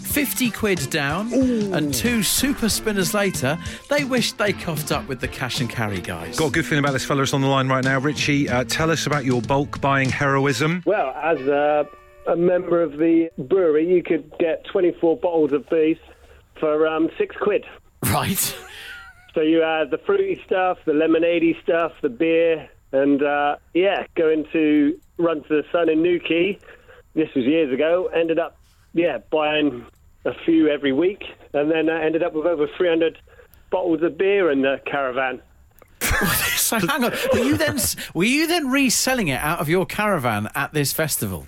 50 0.03 0.49
quid 0.51 0.89
down 0.89 1.31
and 1.31 1.93
two 1.93 2.23
super 2.23 2.69
spinners 2.69 3.13
later, 3.13 3.57
they 3.89 4.03
wished 4.03 4.37
they 4.39 4.51
coughed 4.51 4.91
up 4.91 5.07
with 5.07 5.19
the 5.19 5.27
cash 5.27 5.59
and 5.59 5.69
carry 5.69 6.01
guys. 6.01 6.39
Got 6.39 6.47
a 6.47 6.51
good 6.51 6.65
feeling 6.65 6.83
about 6.83 6.93
this 6.93 7.05
fella 7.05 7.21
that's 7.21 7.33
on 7.35 7.41
the 7.41 7.47
line 7.47 7.67
right 7.67 7.83
now. 7.83 7.99
Richie, 7.99 8.49
uh, 8.49 8.63
tell 8.63 8.89
us 8.89 9.05
about 9.05 9.25
your 9.25 9.43
bulk 9.43 9.79
buying 9.79 10.09
heroism. 10.09 10.81
Well, 10.87 11.13
as 11.21 11.39
a, 11.41 11.87
a 12.25 12.35
member 12.35 12.81
of 12.81 12.93
the 12.93 13.29
brewery, 13.37 13.87
you 13.87 14.01
could 14.01 14.31
get 14.39 14.65
24 14.65 15.17
bottles 15.17 15.51
of 15.51 15.69
booze 15.69 15.97
for 16.59 16.87
um, 16.87 17.09
six 17.17 17.35
quid. 17.39 17.65
Right. 18.03 18.55
So 19.37 19.43
you 19.43 19.61
had 19.61 19.91
the 19.91 19.99
fruity 19.99 20.41
stuff, 20.47 20.79
the 20.85 20.93
lemonade 20.93 21.55
stuff, 21.61 21.91
the 22.01 22.09
beer, 22.09 22.67
and 22.91 23.21
uh, 23.21 23.57
yeah, 23.75 24.07
going 24.15 24.47
to 24.51 24.99
Run 25.19 25.43
to 25.43 25.47
the 25.47 25.63
Sun 25.71 25.89
in 25.89 26.01
Newquay. 26.01 26.57
This 27.13 27.29
was 27.35 27.45
years 27.45 27.71
ago. 27.71 28.07
Ended 28.07 28.39
up, 28.39 28.57
yeah, 28.93 29.19
buying 29.29 29.85
a 30.25 30.33
few 30.43 30.69
every 30.69 30.91
week, 30.91 31.23
and 31.53 31.69
then 31.69 31.87
uh, 31.87 31.93
ended 31.93 32.23
up 32.23 32.33
with 32.33 32.47
over 32.47 32.65
300 32.65 33.19
bottles 33.69 34.01
of 34.01 34.17
beer 34.17 34.49
in 34.49 34.63
the 34.63 34.81
caravan. 34.87 35.39
so 36.01 36.79
hang 36.79 37.03
on. 37.03 37.13
Were 37.31 37.37
you 37.37 37.57
then 37.57 37.77
were 38.15 38.23
you 38.23 38.47
then 38.47 38.71
reselling 38.71 39.27
it 39.27 39.39
out 39.39 39.59
of 39.59 39.69
your 39.69 39.85
caravan 39.85 40.47
at 40.55 40.73
this 40.73 40.93
festival? 40.93 41.45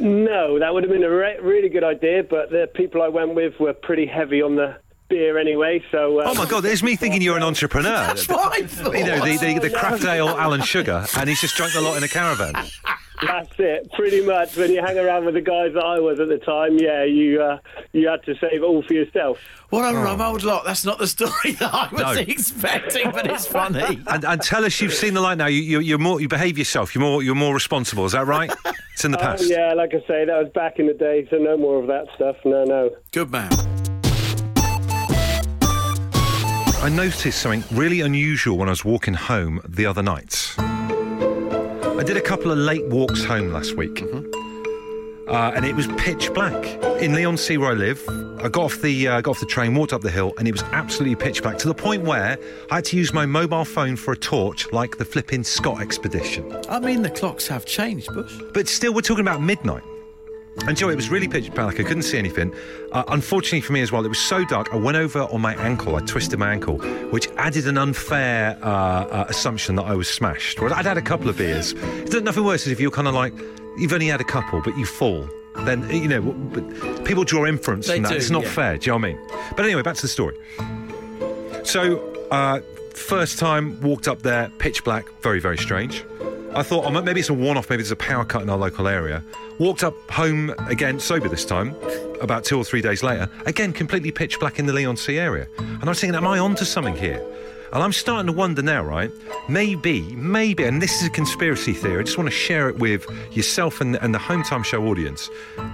No, 0.00 0.58
that 0.58 0.74
would 0.74 0.82
have 0.82 0.90
been 0.90 1.04
a 1.04 1.10
re- 1.10 1.38
really 1.40 1.68
good 1.68 1.84
idea, 1.84 2.24
but 2.24 2.50
the 2.50 2.68
people 2.74 3.02
I 3.02 3.08
went 3.08 3.36
with 3.36 3.60
were 3.60 3.72
pretty 3.72 4.06
heavy 4.06 4.42
on 4.42 4.56
the 4.56 4.78
beer 5.08 5.38
anyway. 5.38 5.82
So, 5.90 6.20
uh, 6.20 6.24
Oh 6.26 6.34
my 6.34 6.46
God, 6.48 6.62
there's 6.62 6.82
me 6.82 6.96
thinking 6.96 7.22
you're 7.22 7.36
an 7.36 7.42
entrepreneur. 7.42 7.90
That's 7.90 8.28
what 8.28 8.52
I 8.52 8.66
thought. 8.66 8.96
You 8.96 9.04
know, 9.04 9.24
the, 9.24 9.36
the, 9.38 9.58
the 9.68 9.70
craft 9.70 10.04
ale 10.04 10.28
Alan 10.28 10.62
Sugar, 10.62 11.04
and 11.16 11.28
he's 11.28 11.40
just 11.40 11.56
drunk 11.56 11.74
a 11.74 11.80
lot 11.80 11.96
in 11.96 12.04
a 12.04 12.08
caravan. 12.08 12.52
That's 13.20 13.50
it, 13.58 13.90
pretty 13.94 14.24
much. 14.24 14.56
When 14.56 14.70
you 14.70 14.80
hang 14.80 14.96
around 14.96 15.24
with 15.24 15.34
the 15.34 15.40
guys 15.40 15.72
that 15.74 15.82
I 15.84 15.98
was 15.98 16.20
at 16.20 16.28
the 16.28 16.38
time, 16.38 16.78
yeah, 16.78 17.02
you 17.02 17.42
uh, 17.42 17.58
you 17.92 18.06
had 18.06 18.22
to 18.26 18.34
save 18.36 18.52
it 18.52 18.62
all 18.62 18.80
for 18.82 18.94
yourself. 18.94 19.38
What 19.70 19.92
a 19.92 19.98
rum 19.98 20.20
old 20.20 20.44
lot. 20.44 20.64
That's 20.64 20.84
not 20.84 20.98
the 20.98 21.08
story 21.08 21.50
that 21.58 21.74
I 21.74 21.88
was 21.90 22.00
No. 22.00 22.10
expecting, 22.12 23.10
but 23.10 23.26
it's 23.28 23.44
funny. 23.44 24.00
And, 24.06 24.24
and 24.24 24.40
tell 24.40 24.64
us 24.64 24.80
you've 24.80 24.94
seen 24.94 25.14
the 25.14 25.20
light 25.20 25.36
now. 25.36 25.46
You, 25.46 25.60
you, 25.62 25.80
you're 25.80 25.98
more, 25.98 26.20
you 26.20 26.28
behave 26.28 26.56
yourself. 26.56 26.94
You're 26.94 27.02
more, 27.02 27.22
you're 27.24 27.34
more 27.34 27.52
responsible. 27.54 28.04
Is 28.06 28.12
that 28.12 28.26
right? 28.28 28.52
It's 28.94 29.04
in 29.04 29.10
the 29.10 29.18
Oh, 29.20 29.22
past. 29.22 29.50
yeah, 29.50 29.74
like 29.74 29.90
I 29.94 29.98
say, 30.06 30.24
that 30.24 30.38
was 30.40 30.52
back 30.54 30.78
in 30.78 30.86
the 30.86 30.94
day, 30.94 31.26
so 31.28 31.38
no 31.38 31.56
more 31.56 31.80
of 31.80 31.88
that 31.88 32.06
stuff. 32.14 32.36
No, 32.44 32.62
no. 32.64 32.90
Good 33.10 33.30
man. 33.32 33.50
I 36.80 36.88
noticed 36.88 37.40
something 37.40 37.64
really 37.76 38.02
unusual 38.02 38.56
when 38.56 38.68
I 38.68 38.70
was 38.70 38.84
walking 38.84 39.14
home 39.14 39.60
the 39.68 39.84
other 39.84 40.00
night. 40.00 40.54
I 40.58 42.02
did 42.06 42.16
a 42.16 42.20
couple 42.20 42.52
of 42.52 42.58
late 42.58 42.86
walks 42.86 43.24
home 43.24 43.52
last 43.52 43.74
week. 43.74 44.00
Uh, 45.28 45.52
and 45.56 45.64
it 45.64 45.74
was 45.74 45.88
pitch 45.98 46.32
black 46.32 46.64
in 47.02 47.14
Leigh-on-Sea 47.14 47.58
where 47.58 47.72
I 47.72 47.74
live. 47.74 48.00
I 48.38 48.48
got 48.48 48.62
off 48.62 48.80
the 48.80 49.08
uh, 49.08 49.20
got 49.20 49.32
off 49.32 49.40
the 49.40 49.46
train, 49.46 49.74
walked 49.74 49.92
up 49.92 50.02
the 50.02 50.10
hill, 50.10 50.32
and 50.38 50.46
it 50.46 50.52
was 50.52 50.62
absolutely 50.70 51.16
pitch 51.16 51.42
black 51.42 51.58
to 51.58 51.66
the 51.68 51.74
point 51.74 52.04
where 52.04 52.38
I 52.70 52.76
had 52.76 52.84
to 52.86 52.96
use 52.96 53.12
my 53.12 53.26
mobile 53.26 53.64
phone 53.64 53.96
for 53.96 54.12
a 54.12 54.16
torch, 54.16 54.70
like 54.72 54.98
the 54.98 55.04
flipping 55.04 55.42
Scott 55.42 55.80
expedition. 55.82 56.56
I 56.68 56.78
mean, 56.78 57.02
the 57.02 57.10
clocks 57.10 57.48
have 57.48 57.66
changed, 57.66 58.14
Bush. 58.14 58.40
But 58.54 58.68
still, 58.68 58.94
we're 58.94 59.00
talking 59.00 59.24
about 59.24 59.42
midnight. 59.42 59.82
And 60.66 60.76
Joe, 60.76 60.90
it 60.90 60.96
was 60.96 61.08
really 61.08 61.28
pitch 61.28 61.52
black. 61.54 61.80
I 61.80 61.82
couldn't 61.82 62.02
see 62.02 62.18
anything. 62.18 62.52
Uh, 62.92 63.04
unfortunately 63.08 63.60
for 63.62 63.72
me 63.72 63.80
as 63.80 63.90
well, 63.90 64.04
it 64.04 64.08
was 64.08 64.18
so 64.18 64.44
dark. 64.44 64.72
I 64.72 64.76
went 64.76 64.96
over 64.96 65.20
on 65.20 65.40
my 65.40 65.54
ankle. 65.54 65.96
I 65.96 66.00
twisted 66.00 66.38
my 66.38 66.52
ankle, 66.52 66.78
which 67.10 67.28
added 67.38 67.66
an 67.66 67.78
unfair 67.78 68.58
uh, 68.62 68.66
uh, 68.66 69.24
assumption 69.28 69.76
that 69.76 69.84
I 69.84 69.94
was 69.94 70.08
smashed. 70.08 70.60
Well, 70.60 70.74
I'd 70.74 70.84
had 70.84 70.98
a 70.98 71.02
couple 71.02 71.28
of 71.28 71.38
beers. 71.38 71.72
There's 71.74 72.22
nothing 72.22 72.44
worse 72.44 72.66
is 72.66 72.72
if 72.72 72.80
you're 72.80 72.90
kind 72.90 73.08
of 73.08 73.14
like 73.14 73.32
you've 73.78 73.92
only 73.92 74.08
had 74.08 74.20
a 74.20 74.24
couple, 74.24 74.60
but 74.60 74.76
you 74.76 74.84
fall. 74.84 75.28
Then 75.60 75.88
you 75.90 76.06
know, 76.08 76.20
but 76.20 77.04
people 77.04 77.24
draw 77.24 77.46
inference 77.46 77.86
They 77.86 77.94
from 77.94 78.02
that. 78.04 78.10
do, 78.10 78.16
it's 78.16 78.30
not 78.30 78.42
yeah. 78.44 78.50
fair. 78.50 78.78
Do 78.78 78.86
you 78.86 78.92
know 78.92 78.98
what 78.98 79.04
I 79.08 79.12
mean? 79.14 79.50
But 79.56 79.64
anyway, 79.64 79.82
back 79.82 79.96
to 79.96 80.02
the 80.02 80.08
story. 80.08 80.36
So, 81.64 82.14
uh, 82.30 82.60
first 82.92 83.38
time 83.38 83.80
walked 83.80 84.06
up 84.06 84.22
there, 84.22 84.50
pitch 84.58 84.84
black, 84.84 85.06
very, 85.22 85.40
very 85.40 85.58
strange. 85.58 86.04
I 86.54 86.62
thought 86.62 86.86
oh, 86.86 86.90
maybe 86.90 87.20
it's 87.20 87.28
a 87.28 87.34
one 87.34 87.56
off, 87.56 87.68
maybe 87.70 87.82
there's 87.82 87.90
a 87.90 87.96
power 87.96 88.24
cut 88.24 88.42
in 88.42 88.50
our 88.50 88.56
local 88.56 88.88
area. 88.88 89.22
Walked 89.58 89.84
up 89.84 89.94
home 90.10 90.54
again, 90.68 90.98
sober 90.98 91.28
this 91.28 91.44
time, 91.44 91.74
about 92.20 92.44
two 92.44 92.56
or 92.56 92.64
three 92.64 92.80
days 92.80 93.02
later, 93.02 93.28
again, 93.46 93.72
completely 93.72 94.10
pitch 94.10 94.40
black 94.40 94.58
in 94.58 94.66
the 94.66 94.72
Leigh-on-Sea 94.72 95.18
area. 95.18 95.46
And 95.58 95.84
I 95.84 95.88
was 95.88 96.00
thinking, 96.00 96.16
am 96.16 96.26
I 96.26 96.38
onto 96.38 96.64
something 96.64 96.96
here? 96.96 97.24
And 97.72 97.82
I'm 97.82 97.92
starting 97.92 98.26
to 98.28 98.32
wonder 98.32 98.62
now, 98.62 98.82
right? 98.82 99.10
Maybe, 99.48 100.00
maybe, 100.14 100.64
and 100.64 100.80
this 100.80 101.02
is 101.02 101.08
a 101.08 101.10
conspiracy 101.10 101.74
theory, 101.74 102.00
I 102.00 102.02
just 102.02 102.16
want 102.16 102.30
to 102.30 102.34
share 102.34 102.70
it 102.70 102.78
with 102.78 103.06
yourself 103.30 103.82
and, 103.82 103.96
and 103.96 104.14
the 104.14 104.18
Home 104.18 104.42
Time 104.42 104.62
Show 104.62 104.86
audience. 104.86 105.28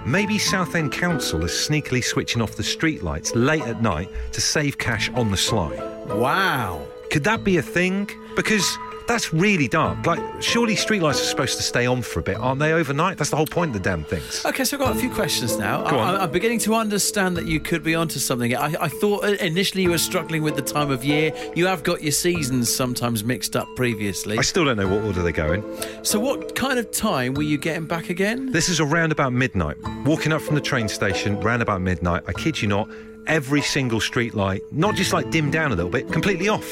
Maybe 0.05 0.37
Southend 0.37 0.91
Council 0.91 1.43
is 1.45 1.51
sneakily 1.51 2.03
switching 2.03 2.41
off 2.41 2.55
the 2.57 2.63
streetlights 2.63 3.31
late 3.33 3.63
at 3.63 3.81
night 3.81 4.09
to 4.33 4.41
save 4.41 4.77
cash 4.77 5.09
on 5.11 5.31
the 5.31 5.37
sly. 5.37 5.73
Wow. 6.07 6.85
Could 7.11 7.23
that 7.23 7.45
be 7.45 7.57
a 7.57 7.61
thing? 7.61 8.09
Because 8.35 8.77
that's 9.07 9.33
really 9.33 9.67
dark. 9.67 10.05
Like, 10.05 10.19
surely 10.41 10.75
streetlights 10.75 11.21
are 11.21 11.25
supposed 11.25 11.57
to 11.57 11.63
stay 11.63 11.85
on 11.85 12.01
for 12.01 12.19
a 12.19 12.23
bit, 12.23 12.37
aren't 12.37 12.59
they, 12.59 12.73
overnight? 12.73 13.17
That's 13.17 13.29
the 13.29 13.35
whole 13.35 13.45
point 13.45 13.75
of 13.75 13.81
the 13.81 13.89
damn 13.89 14.03
things. 14.03 14.45
Okay, 14.45 14.63
so 14.63 14.77
I've 14.77 14.83
got 14.83 14.95
a 14.95 14.99
few 14.99 15.09
questions 15.09 15.57
now. 15.57 15.87
Go 15.89 15.99
on. 15.99 16.15
I, 16.15 16.23
am 16.23 16.31
beginning 16.31 16.59
to 16.59 16.75
understand 16.75 17.37
that 17.37 17.47
you 17.47 17.59
could 17.59 17.83
be 17.83 17.95
onto 17.95 18.19
something. 18.19 18.55
I, 18.55 18.75
I 18.79 18.87
thought 18.87 19.23
uh, 19.23 19.33
initially 19.39 19.83
you 19.83 19.91
were 19.91 19.97
struggling 19.97 20.43
with 20.43 20.55
the 20.55 20.61
time 20.61 20.91
of 20.91 21.03
year. 21.03 21.33
You 21.55 21.67
have 21.67 21.83
got 21.83 22.01
your 22.01 22.11
seasons 22.11 22.73
sometimes 22.73 23.23
mixed 23.23 23.55
up 23.55 23.67
previously. 23.75 24.37
I 24.37 24.41
still 24.41 24.65
don't 24.65 24.77
know 24.77 24.87
what 24.87 25.03
order 25.03 25.21
they 25.21 25.31
go 25.31 25.53
in. 25.53 26.03
So, 26.03 26.19
what 26.19 26.55
kind 26.55 26.79
of 26.79 26.91
time 26.91 27.33
were 27.33 27.43
you 27.43 27.57
getting 27.57 27.85
back 27.85 28.09
again? 28.09 28.51
This 28.51 28.69
is 28.69 28.79
around 28.79 29.11
about 29.11 29.33
midnight. 29.33 29.77
Walking 30.05 30.33
up 30.33 30.41
from 30.41 30.55
the 30.55 30.61
train 30.61 30.87
station, 30.87 31.39
round 31.39 31.61
about 31.61 31.81
midnight, 31.81 32.23
I 32.27 32.33
kid 32.33 32.61
you 32.61 32.67
not, 32.67 32.89
every 33.27 33.61
single 33.61 33.99
street 33.99 34.33
light, 34.33 34.61
not 34.71 34.95
just 34.95 35.13
like 35.13 35.29
dimmed 35.31 35.51
down 35.53 35.71
a 35.71 35.75
little 35.75 35.91
bit, 35.91 36.11
completely 36.11 36.47
off. 36.47 36.65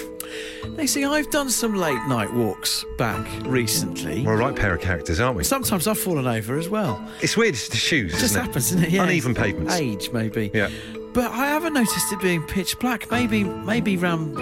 They 0.76 0.88
see, 0.88 1.06
I've 1.06 1.30
done 1.30 1.50
some 1.50 1.76
late 1.76 2.02
night 2.08 2.34
walks 2.34 2.84
back 2.98 3.28
recently. 3.46 4.26
We're 4.26 4.34
a 4.34 4.38
right 4.38 4.56
pair 4.56 4.74
of 4.74 4.82
characters, 4.82 5.20
aren't 5.20 5.38
we? 5.38 5.44
Sometimes 5.44 5.88
I've 5.88 6.00
fallen 6.00 6.26
over 6.28 6.58
as 6.58 6.70
well. 6.70 7.06
It's 7.22 7.38
weird, 7.38 7.54
it's 7.54 7.70
the 7.70 7.78
shoes, 7.78 8.12
It 8.14 8.20
just 8.20 8.26
isn't 8.26 8.42
happens, 8.46 8.72
isn't 8.72 8.84
it? 8.86 8.90
Yeah. 8.90 9.04
Uneven 9.04 9.36
pavements. 9.36 9.76
Age, 9.76 10.12
maybe. 10.12 10.50
Yeah. 10.54 10.70
But 11.14 11.32
I 11.32 11.48
haven't 11.48 11.74
noticed 11.74 12.12
it 12.12 12.20
being 12.22 12.42
pitch 12.44 12.80
black. 12.80 13.12
Maybe, 13.12 13.44
maybe 13.44 13.98
round 13.98 14.34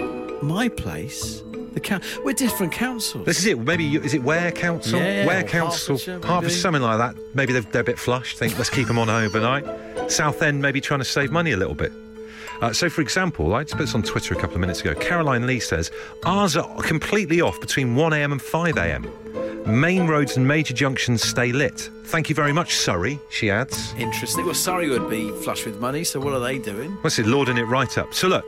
my 0.42 0.68
place, 0.68 1.42
the 1.74 1.80
coun 1.80 2.00
we're 2.24 2.32
different 2.32 2.72
councils. 2.72 3.26
This 3.26 3.38
is 3.38 3.46
it. 3.46 3.58
Maybe 3.58 3.84
you, 3.84 4.00
is 4.00 4.14
it 4.14 4.22
Ware 4.22 4.52
Council? 4.52 4.98
Yeah, 4.98 5.26
Ware 5.26 5.44
Council, 5.44 5.98
maybe. 6.06 6.48
something 6.50 6.82
like 6.82 6.98
that. 6.98 7.16
Maybe 7.34 7.52
they're, 7.52 7.62
they're 7.62 7.82
a 7.82 7.84
bit 7.84 7.98
flush. 7.98 8.36
Think 8.36 8.56
let's 8.56 8.70
keep 8.70 8.86
them 8.88 8.98
on 8.98 9.10
overnight. 9.10 10.10
Southend 10.10 10.62
maybe 10.62 10.80
trying 10.80 11.00
to 11.00 11.04
save 11.04 11.30
money 11.30 11.52
a 11.52 11.56
little 11.56 11.74
bit. 11.74 11.92
Uh, 12.62 12.72
so, 12.72 12.88
for 12.88 13.00
example, 13.00 13.54
I 13.56 13.64
just 13.64 13.76
put 13.76 13.82
this 13.82 13.94
on 13.96 14.04
Twitter 14.04 14.34
a 14.34 14.36
couple 14.36 14.54
of 14.54 14.60
minutes 14.60 14.80
ago. 14.82 14.94
Caroline 14.94 15.48
Lee 15.48 15.58
says 15.58 15.90
ours 16.24 16.56
are 16.56 16.82
completely 16.82 17.40
off 17.40 17.60
between 17.60 17.96
1 17.96 18.12
a.m. 18.12 18.30
and 18.30 18.40
5 18.40 18.76
a.m. 18.76 19.10
Main 19.66 20.06
roads 20.06 20.36
and 20.36 20.46
major 20.46 20.72
junctions 20.72 21.22
stay 21.22 21.50
lit. 21.50 21.90
Thank 22.04 22.28
you 22.28 22.36
very 22.36 22.52
much, 22.52 22.76
Surrey. 22.76 23.18
She 23.30 23.50
adds. 23.50 23.92
Interesting. 23.98 24.44
Well, 24.44 24.54
Surrey 24.54 24.88
would 24.88 25.10
be 25.10 25.32
flush 25.42 25.66
with 25.66 25.80
money, 25.80 26.04
so 26.04 26.20
what 26.20 26.34
are 26.34 26.40
they 26.40 26.58
doing? 26.58 26.92
What's 27.00 27.18
it, 27.18 27.26
lording 27.26 27.58
it 27.58 27.64
right 27.64 27.98
up? 27.98 28.14
So 28.14 28.28
look, 28.28 28.44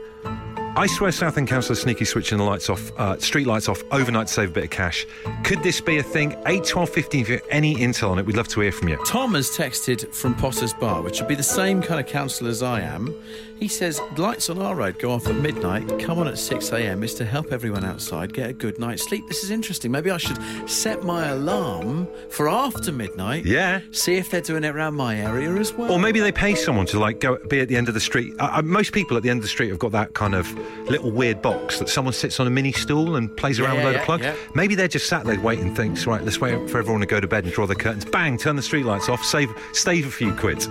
I 0.77 0.87
swear 0.87 1.11
Southend 1.13 1.47
Council 1.47 1.71
are 1.71 1.75
sneaky 1.75 2.03
switching 2.03 2.37
the 2.37 2.43
lights 2.43 2.69
off, 2.69 2.91
uh, 2.97 3.17
street 3.17 3.47
lights 3.47 3.69
off 3.69 3.81
overnight 3.91 4.27
to 4.27 4.33
save 4.33 4.49
a 4.49 4.51
bit 4.51 4.63
of 4.65 4.69
cash. 4.71 5.07
Could 5.45 5.63
this 5.63 5.79
be 5.79 5.99
a 5.99 6.03
thing? 6.03 6.35
8, 6.45 6.65
12, 6.65 6.89
15, 6.89 7.21
if 7.21 7.29
you 7.29 7.35
have 7.35 7.47
any 7.49 7.75
intel 7.75 8.09
on 8.09 8.19
it, 8.19 8.25
we'd 8.25 8.35
love 8.35 8.49
to 8.49 8.59
hear 8.59 8.73
from 8.73 8.89
you. 8.89 8.97
Tom 9.05 9.35
has 9.35 9.49
texted 9.49 10.13
from 10.13 10.35
Potters 10.35 10.73
Bar, 10.73 11.01
which 11.01 11.21
would 11.21 11.29
be 11.29 11.35
the 11.35 11.43
same 11.43 11.81
kind 11.81 12.01
of 12.01 12.07
council 12.07 12.47
as 12.47 12.61
I 12.61 12.81
am. 12.81 13.15
He 13.59 13.69
says 13.69 14.01
lights 14.17 14.49
on 14.49 14.61
our 14.61 14.75
road 14.75 14.99
go 14.99 15.11
off 15.11 15.27
at 15.27 15.35
midnight, 15.35 15.87
come 15.99 16.19
on 16.19 16.27
at 16.27 16.37
6 16.37 16.71
a.m. 16.73 17.03
is 17.03 17.13
to 17.15 17.25
help 17.25 17.51
everyone 17.53 17.85
outside 17.85 18.33
get 18.33 18.49
a 18.49 18.53
good 18.53 18.77
night's 18.79 19.03
sleep. 19.07 19.23
This 19.27 19.43
is 19.43 19.49
interesting. 19.49 19.91
Maybe 19.91 20.11
I 20.11 20.17
should 20.17 20.37
set 20.69 21.03
my 21.03 21.27
alarm 21.29 22.07
for 22.29 22.49
after 22.49 22.91
midnight. 22.91 23.45
Yeah. 23.45 23.79
See 23.91 24.15
if 24.15 24.29
they're 24.29 24.41
doing 24.41 24.63
it 24.65 24.75
around 24.75 24.95
my 24.95 25.15
area 25.17 25.53
as 25.55 25.73
well. 25.73 25.91
Or 25.91 25.99
maybe 25.99 26.19
they 26.19 26.31
pay 26.33 26.53
someone 26.53 26.85
to 26.87 26.99
like 26.99 27.21
go 27.21 27.37
be 27.47 27.61
at 27.61 27.67
the 27.69 27.77
end 27.77 27.87
of 27.87 27.93
the 27.93 27.99
street. 28.01 28.33
Uh, 28.39 28.49
uh, 28.57 28.61
most 28.61 28.91
people 28.93 29.15
at 29.17 29.23
the 29.23 29.29
end 29.29 29.37
of 29.37 29.43
the 29.43 29.49
street 29.49 29.69
have 29.69 29.79
got 29.79 29.93
that 29.93 30.13
kind 30.13 30.35
of 30.35 30.51
little 30.89 31.09
weird 31.11 31.41
box 31.41 31.79
that 31.79 31.87
someone 31.89 32.13
sits 32.13 32.39
on 32.41 32.47
a 32.47 32.49
mini 32.49 32.73
stool 32.73 33.15
and 33.15 33.35
plays 33.37 33.59
around 33.59 33.75
Yeah, 33.77 33.77
with 33.77 33.83
a 33.83 33.85
load 33.87 33.93
yeah, 33.95 33.99
of 34.01 34.05
plugs. 34.05 34.23
yeah. 34.25 34.35
Maybe 34.53 34.75
they're 34.75 34.87
just 34.89 35.07
sat 35.07 35.23
there 35.25 35.39
waiting, 35.39 35.73
thinks 35.73 36.05
right, 36.05 36.21
let's 36.23 36.39
wait 36.41 36.69
for 36.69 36.77
everyone 36.77 36.99
to 37.01 37.07
go 37.07 37.19
to 37.21 37.27
bed 37.27 37.45
and 37.45 37.53
draw 37.53 37.65
the 37.65 37.75
curtains. 37.75 38.03
Bang, 38.05 38.37
turn 38.37 38.57
the 38.57 38.61
streetlights 38.61 39.07
off, 39.09 39.23
save 39.23 39.49
save 39.71 40.05
a 40.05 40.11
few 40.11 40.33
quid. 40.35 40.61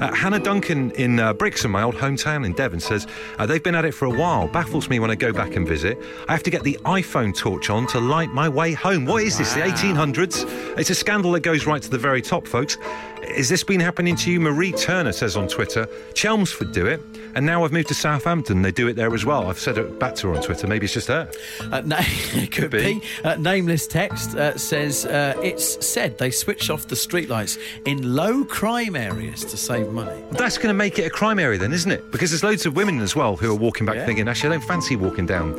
Uh, 0.00 0.12
Hannah 0.14 0.40
Duncan 0.40 0.90
in 0.92 1.20
uh, 1.20 1.34
Brixham, 1.34 1.70
my 1.72 1.82
old 1.82 1.94
hometown 1.96 2.29
in 2.36 2.52
Devon, 2.52 2.80
says 2.80 3.06
uh, 3.38 3.46
they've 3.46 3.62
been 3.62 3.74
at 3.74 3.84
it 3.84 3.92
for 3.92 4.06
a 4.06 4.10
while. 4.10 4.48
Baffles 4.48 4.88
me 4.88 4.98
when 5.00 5.10
I 5.10 5.14
go 5.14 5.32
back 5.32 5.56
and 5.56 5.66
visit. 5.66 5.98
I 6.28 6.32
have 6.32 6.42
to 6.44 6.50
get 6.50 6.62
the 6.62 6.78
iPhone 6.84 7.36
torch 7.36 7.70
on 7.70 7.86
to 7.88 8.00
light 8.00 8.30
my 8.30 8.48
way 8.48 8.72
home. 8.72 9.04
What 9.04 9.22
is 9.22 9.38
this? 9.38 9.54
The 9.54 9.60
1800s? 9.60 10.78
It's 10.78 10.90
a 10.90 10.94
scandal 10.94 11.32
that 11.32 11.40
goes 11.40 11.66
right 11.66 11.82
to 11.82 11.90
the 11.90 11.98
very 11.98 12.22
top, 12.22 12.46
folks. 12.46 12.78
Has 13.36 13.48
this 13.48 13.62
been 13.64 13.80
happening 13.80 14.16
to 14.16 14.30
you? 14.30 14.40
Marie 14.40 14.72
Turner 14.72 15.12
says 15.12 15.36
on 15.36 15.48
Twitter, 15.48 15.86
Chelmsford 16.14 16.72
do 16.72 16.86
it, 16.86 17.00
and 17.34 17.44
now 17.46 17.64
I've 17.64 17.72
moved 17.72 17.88
to 17.88 17.94
Southampton. 17.94 18.62
They 18.62 18.72
do 18.72 18.88
it 18.88 18.94
there 18.94 19.12
as 19.14 19.24
well. 19.24 19.48
I've 19.48 19.58
said 19.58 19.78
it 19.78 19.98
back 19.98 20.14
to 20.16 20.28
her 20.28 20.34
on 20.36 20.42
Twitter. 20.42 20.66
Maybe 20.66 20.84
it's 20.84 20.94
just 20.94 21.08
her. 21.08 21.30
Uh, 21.70 21.80
na- 21.84 21.96
it 22.00 22.50
could 22.52 22.70
be. 22.70 23.00
be. 23.00 23.02
Uh, 23.24 23.36
nameless 23.36 23.86
text 23.86 24.34
uh, 24.36 24.56
says 24.58 25.06
uh, 25.06 25.34
it's 25.42 25.84
said 25.86 26.18
they 26.18 26.30
switch 26.30 26.70
off 26.70 26.88
the 26.88 26.94
streetlights 26.96 27.58
in 27.86 28.14
low 28.14 28.44
crime 28.44 28.96
areas 28.96 29.44
to 29.44 29.56
save 29.56 29.90
money. 29.92 30.22
That's 30.32 30.56
going 30.58 30.68
to 30.68 30.74
make 30.74 30.98
it 30.98 31.02
a 31.06 31.10
crime 31.10 31.38
area 31.38 31.58
then, 31.58 31.72
isn't 31.72 31.90
it? 31.90 32.10
Because 32.10 32.30
there's 32.30 32.44
loads 32.44 32.66
of 32.66 32.76
women 32.76 33.00
as 33.00 33.14
well 33.16 33.36
who 33.36 33.50
are 33.50 33.54
walking 33.56 33.86
back 33.86 33.96
Yeah. 33.96 34.06
thinking, 34.06 34.28
actually, 34.28 34.54
I 34.56 34.58
don't 34.58 34.66
fancy 34.68 34.96
walking 34.96 35.26
down 35.26 35.52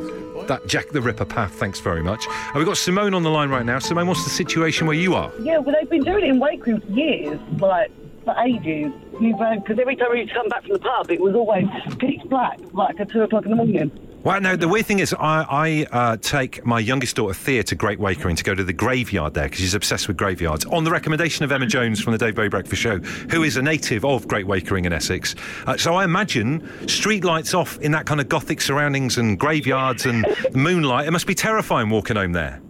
that 0.48 0.66
Jack 0.66 0.88
the 0.90 1.00
Ripper 1.00 1.24
path. 1.24 1.54
Thanks 1.54 1.80
very 1.80 2.02
much. 2.02 2.26
And 2.28 2.56
we've 2.56 2.66
got 2.66 2.76
Simone 2.76 3.14
on 3.14 3.22
the 3.22 3.30
line 3.30 3.50
right 3.50 3.64
now. 3.64 3.78
Simone, 3.78 4.06
what's 4.06 4.24
the 4.24 4.30
situation 4.30 4.86
where 4.86 4.96
you 4.96 5.14
are? 5.14 5.32
Yeah, 5.40 5.58
well, 5.58 5.74
they've 5.78 5.88
been 5.88 6.04
doing 6.04 6.24
it 6.24 6.28
in 6.30 6.38
Wakefield 6.38 6.82
for 6.82 6.90
years, 6.90 7.40
like 7.58 7.90
for 8.24 8.36
ages. 8.38 8.92
Because 9.12 9.78
every 9.78 9.96
time 9.96 10.10
we 10.12 10.26
come 10.26 10.48
back 10.48 10.62
from 10.62 10.72
the 10.72 10.78
pub, 10.78 11.10
it 11.10 11.20
was 11.20 11.34
always 11.34 11.66
pitch 11.98 12.20
black, 12.26 12.58
like 12.72 12.98
at 13.00 13.10
two 13.10 13.22
o'clock 13.22 13.44
in 13.44 13.50
the 13.50 13.56
morning. 13.56 13.90
Well, 14.24 14.40
no, 14.40 14.54
the 14.54 14.68
weird 14.68 14.86
thing 14.86 15.00
is, 15.00 15.12
I, 15.14 15.44
I 15.50 15.86
uh, 15.90 16.16
take 16.16 16.64
my 16.64 16.78
youngest 16.78 17.16
daughter 17.16 17.34
Thea 17.34 17.64
to 17.64 17.74
Great 17.74 17.98
Wakering 17.98 18.36
to 18.36 18.44
go 18.44 18.54
to 18.54 18.62
the 18.62 18.72
graveyard 18.72 19.34
there 19.34 19.46
because 19.46 19.58
she's 19.58 19.74
obsessed 19.74 20.06
with 20.06 20.16
graveyards. 20.16 20.64
On 20.66 20.84
the 20.84 20.92
recommendation 20.92 21.44
of 21.44 21.50
Emma 21.50 21.66
Jones 21.66 22.00
from 22.00 22.12
the 22.12 22.18
Dave 22.18 22.36
Berry 22.36 22.48
Breakfast 22.48 22.80
Show, 22.80 22.98
who 22.98 23.42
is 23.42 23.56
a 23.56 23.62
native 23.62 24.04
of 24.04 24.28
Great 24.28 24.46
Wakering 24.46 24.86
in 24.86 24.92
Essex. 24.92 25.34
Uh, 25.66 25.76
so 25.76 25.94
I 25.94 26.04
imagine 26.04 26.88
street 26.88 27.24
lights 27.24 27.52
off 27.52 27.80
in 27.80 27.90
that 27.92 28.06
kind 28.06 28.20
of 28.20 28.28
gothic 28.28 28.60
surroundings 28.60 29.18
and 29.18 29.40
graveyards 29.40 30.06
and 30.06 30.24
moonlight. 30.54 31.08
It 31.08 31.10
must 31.10 31.26
be 31.26 31.34
terrifying 31.34 31.90
walking 31.90 32.14
home 32.14 32.30
there. 32.30 32.62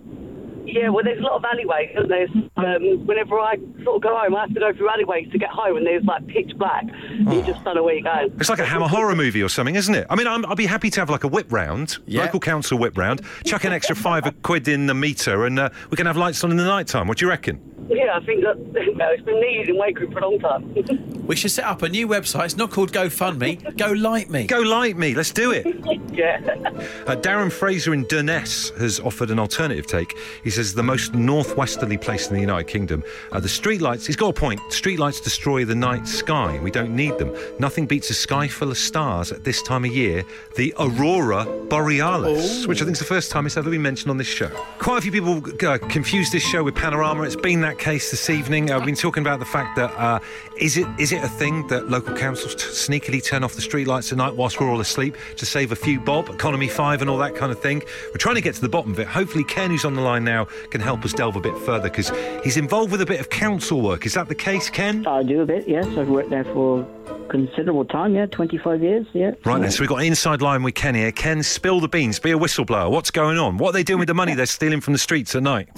Yeah, 0.73 0.88
well, 0.88 1.05
there's 1.05 1.19
a 1.19 1.23
lot 1.23 1.33
of 1.37 1.45
alleyways, 1.45 1.91
isn't 1.95 2.09
there? 2.09 2.26
Um, 2.57 3.07
whenever 3.07 3.38
I 3.38 3.57
sort 3.85 3.97
of 3.97 4.02
go 4.02 4.17
home, 4.17 4.35
I 4.35 4.41
have 4.43 4.55
to 4.55 4.61
go 4.61 4.73
through 4.73 4.88
alleyways 4.88 5.31
to 5.33 5.38
get 5.38 5.50
home, 5.50 5.76
and 5.76 5.87
there's 5.87 6.05
like 6.05 6.26
pitch 6.26 6.52
black. 6.57 6.85
You 7.11 7.43
just 7.43 7.62
don't 7.64 7.75
know 7.76 7.83
where 7.83 7.95
you're 7.95 8.02
going. 8.02 8.33
It's 8.41 8.49
like 8.49 8.59
a 8.59 8.64
Hammer 8.64 8.88
horror 8.88 9.14
movie 9.14 9.43
or 9.43 9.49
something, 9.49 9.75
isn't 9.76 9.95
it? 9.95 10.07
I 10.09 10.17
mean, 10.17 10.26
I'm, 10.26 10.47
I'll 10.47 10.55
be 10.57 10.67
happy 10.67 10.88
to 10.91 11.00
have 11.00 11.11
like 11.11 11.25
a 11.25 11.29
whip 11.29 11.52
round, 11.52 11.99
Yeah. 12.07 12.23
local 12.25 12.41
council 12.41 12.79
whip 12.79 12.97
round, 12.97 13.21
chuck 13.45 13.64
an 13.64 13.73
extra 13.73 13.95
five 13.95 14.25
quid 14.43 14.67
in 14.69 14.87
the 14.87 14.95
meter, 14.95 15.45
and 15.45 15.59
uh, 15.59 15.69
we 15.91 15.97
can 15.97 16.07
have 16.07 16.17
lights 16.17 16.43
on 16.45 16.50
in 16.50 16.57
the 16.57 16.64
night 16.64 16.87
time. 16.87 17.07
What 17.07 17.19
do 17.19 17.26
you 17.26 17.31
reckon? 17.31 17.61
Yeah, 17.89 18.17
I 18.17 18.25
think 18.25 18.43
that 18.43 18.59
you 18.83 18.95
know, 18.95 19.11
it's 19.11 19.23
been 19.23 19.41
needed 19.41 19.69
in 19.71 19.79
Wakefield 19.79 20.12
for 20.12 20.19
a 20.21 20.29
long 20.29 20.39
time. 20.39 21.12
We 21.23 21.37
should 21.37 21.53
set 21.53 21.65
up 21.67 21.83
a 21.83 21.89
new 21.89 22.09
website. 22.09 22.47
It's 22.47 22.57
not 22.57 22.73
called 22.73 22.93
GoFundMe. 22.93 23.77
Go 23.77 23.93
Light 23.93 24.29
Me. 24.29 24.45
Go 24.45 24.59
light 24.59 24.97
me, 24.97 25.15
let's 25.15 25.31
do 25.31 25.53
it. 25.53 25.65
yeah. 26.12 26.41
Uh, 26.45 27.15
Darren 27.15 27.51
Fraser 27.51 27.95
in 27.95 28.05
Durness 28.07 28.77
has 28.77 28.99
offered 28.99 29.31
an 29.31 29.39
alternative 29.39 29.87
take. 29.87 30.19
He 30.43 30.51
says 30.51 30.75
the 30.75 30.83
most 30.83 31.15
northwesterly 31.15 31.97
place 31.97 32.27
in 32.27 32.35
the 32.35 32.41
United 32.41 32.67
Kingdom. 32.67 33.05
Uh, 33.31 33.39
the 33.39 33.49
streetlights, 33.49 34.05
he's 34.05 34.17
got 34.17 34.31
a 34.31 34.33
point. 34.33 34.59
Streetlights 34.71 35.23
destroy 35.23 35.65
the 35.65 35.77
night 35.77 36.09
sky. 36.09 36.59
We 36.59 36.73
don't 36.73 36.95
need 36.95 37.17
them. 37.19 37.33
Nothing 37.61 37.87
beats 37.87 38.11
a 38.11 38.15
sky 38.15 38.49
full 38.49 38.73
of 38.73 38.77
stars 38.77 39.31
at 39.31 39.45
this 39.45 39.62
time 39.62 39.85
of 39.85 39.93
year. 39.95 40.25
The 40.57 40.75
Aurora 40.81 41.45
Borealis, 41.69 42.67
which 42.67 42.83
I 42.83 42.85
think 42.85 42.97
is 42.97 42.99
the 42.99 43.05
first 43.05 43.31
time 43.31 43.47
it's 43.47 43.57
ever 43.57 43.71
been 43.71 43.81
mentioned 43.81 44.11
on 44.11 44.17
this 44.17 44.27
show. 44.27 44.49
Quite 44.81 44.99
a 44.99 45.01
few 45.03 45.12
people 45.12 45.41
uh, 45.67 45.79
confuse 45.79 46.33
this 46.33 46.43
show 46.43 46.65
with 46.65 46.75
Panorama. 46.75 47.23
It's 47.23 47.37
been 47.37 47.61
that 47.61 47.72
case 47.79 48.11
this 48.11 48.31
evening. 48.31 48.71
I've 48.71 48.85
been 48.85 48.95
talking 48.95 49.23
about 49.23 49.38
the 49.38 49.45
fact 49.45 49.76
that 49.76 49.91
uh, 49.99 50.19
is 50.59 50.76
it 50.76 50.87
is 50.99 51.12
it 51.12 51.23
a 51.23 51.29
thing 51.29 51.67
that 51.69 51.88
local 51.88 52.17
councils 52.17 52.55
t- 52.55 52.62
sneakily 52.62 53.25
turn 53.25 53.45
off 53.45 53.55
the 53.55 53.62
streetlights 53.62 54.12
at 54.12 54.19
night 54.19 54.35
whilst 54.35 54.61
we're 54.61 54.71
all 54.71 54.81
asleep 54.81 55.17
to 55.37 55.47
save 55.47 55.73
a 55.73 55.76
few 55.76 56.00
bob, 56.00 56.29
economy 56.29 56.69
five, 56.69 57.00
and 57.00 57.11
all 57.11 57.19
that 57.19 57.35
kind 57.35 57.52
of 57.52 57.61
thing? 57.61 57.83
We're 58.07 58.19
trying 58.19 58.37
to 58.37 58.41
get 58.41 58.55
to 58.55 58.61
the 58.61 58.69
bottom 58.69 58.93
of 58.93 58.99
it. 58.99 59.07
Hopefully, 59.07 59.45
Ken, 59.45 59.71
who's 59.71 59.85
on 59.85 59.95
the 59.95 60.02
line 60.02 60.25
now, 60.25 60.47
can 60.71 60.81
help 60.81 61.05
us 61.05 61.12
delve 61.12 61.37
a 61.37 61.41
bit 61.41 61.57
further 61.59 61.88
because 61.88 62.11
he's 62.45 62.57
involved 62.57 62.93
with 62.93 63.00
a 63.00 63.07
bit 63.07 63.21
of 63.21 63.31
council 63.31 63.81
work. 63.81 64.07
Is 64.07 64.14
that 64.14 64.29
the 64.29 64.35
case, 64.35 64.71
Ken? 64.71 65.07
I 65.07 65.23
do 65.23 65.41
a 65.43 65.47
bit, 65.47 65.69
yes. 65.69 65.87
I've 65.97 66.09
worked 66.09 66.31
there 66.31 66.45
for 66.45 66.87
considerable 67.29 67.85
time, 67.85 68.14
yeah, 68.14 68.26
25 68.26 68.83
years, 68.83 69.07
yeah. 69.12 69.33
Right 69.45 69.61
then, 69.61 69.71
so 69.71 69.81
we've 69.81 69.88
got 69.88 70.00
an 70.00 70.07
inside 70.07 70.43
line 70.43 70.62
with 70.62 70.75
Ken 70.75 70.95
here. 70.95 71.11
Ken, 71.12 71.43
spill 71.43 71.81
the 71.81 71.88
beans, 71.88 72.19
be 72.19 72.31
a 72.31 72.38
whistleblower. 72.38 72.91
What's 72.91 73.11
going 73.11 73.38
on? 73.38 73.57
What 73.57 73.71
are 73.71 73.73
they 73.73 73.83
doing 73.83 73.99
with 73.99 74.09
the 74.09 74.14
money 74.14 74.35
they're 74.37 74.47
stealing 74.47 74.81
from 74.81 74.93
the 74.93 74.99
streets 74.99 75.35
at 75.35 75.43
night? 75.43 75.69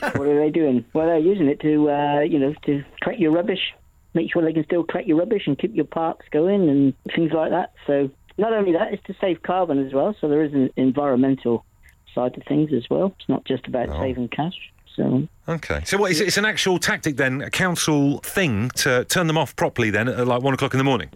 what 0.00 0.26
are 0.26 0.38
they 0.38 0.50
doing? 0.50 0.84
Well, 0.92 1.06
they're 1.06 1.18
using 1.20 1.48
it 1.48 1.60
to, 1.60 1.90
uh, 1.90 2.20
you 2.20 2.38
know, 2.38 2.54
to 2.66 2.84
collect 3.02 3.20
your 3.20 3.32
rubbish, 3.32 3.74
make 4.14 4.32
sure 4.32 4.42
they 4.42 4.52
can 4.52 4.64
still 4.64 4.84
collect 4.84 5.06
your 5.06 5.18
rubbish 5.18 5.42
and 5.46 5.58
keep 5.58 5.74
your 5.74 5.84
parks 5.84 6.26
going 6.30 6.68
and 6.68 6.94
things 7.14 7.32
like 7.32 7.50
that. 7.50 7.72
So 7.86 8.10
not 8.38 8.52
only 8.52 8.72
that, 8.72 8.92
it's 8.92 9.02
to 9.04 9.14
save 9.20 9.42
carbon 9.42 9.84
as 9.84 9.92
well. 9.92 10.14
So 10.20 10.28
there 10.28 10.42
is 10.42 10.52
an 10.52 10.70
environmental 10.76 11.64
side 12.14 12.34
to 12.34 12.40
things 12.42 12.72
as 12.72 12.84
well. 12.90 13.14
It's 13.18 13.28
not 13.28 13.44
just 13.44 13.66
about 13.66 13.88
saving 14.00 14.28
cash. 14.28 14.72
So 14.96 15.28
Okay. 15.48 15.82
So 15.84 15.96
what 15.96 16.10
is 16.10 16.20
it? 16.20 16.26
It's 16.26 16.36
an 16.36 16.44
actual 16.44 16.78
tactic 16.78 17.16
then, 17.16 17.42
a 17.42 17.50
council 17.50 18.18
thing 18.18 18.70
to 18.76 19.04
turn 19.04 19.28
them 19.28 19.38
off 19.38 19.54
properly 19.54 19.90
then 19.90 20.08
at 20.08 20.26
like 20.26 20.42
one 20.42 20.54
o'clock 20.54 20.74
in 20.74 20.78
the 20.78 20.84
morning? 20.84 21.10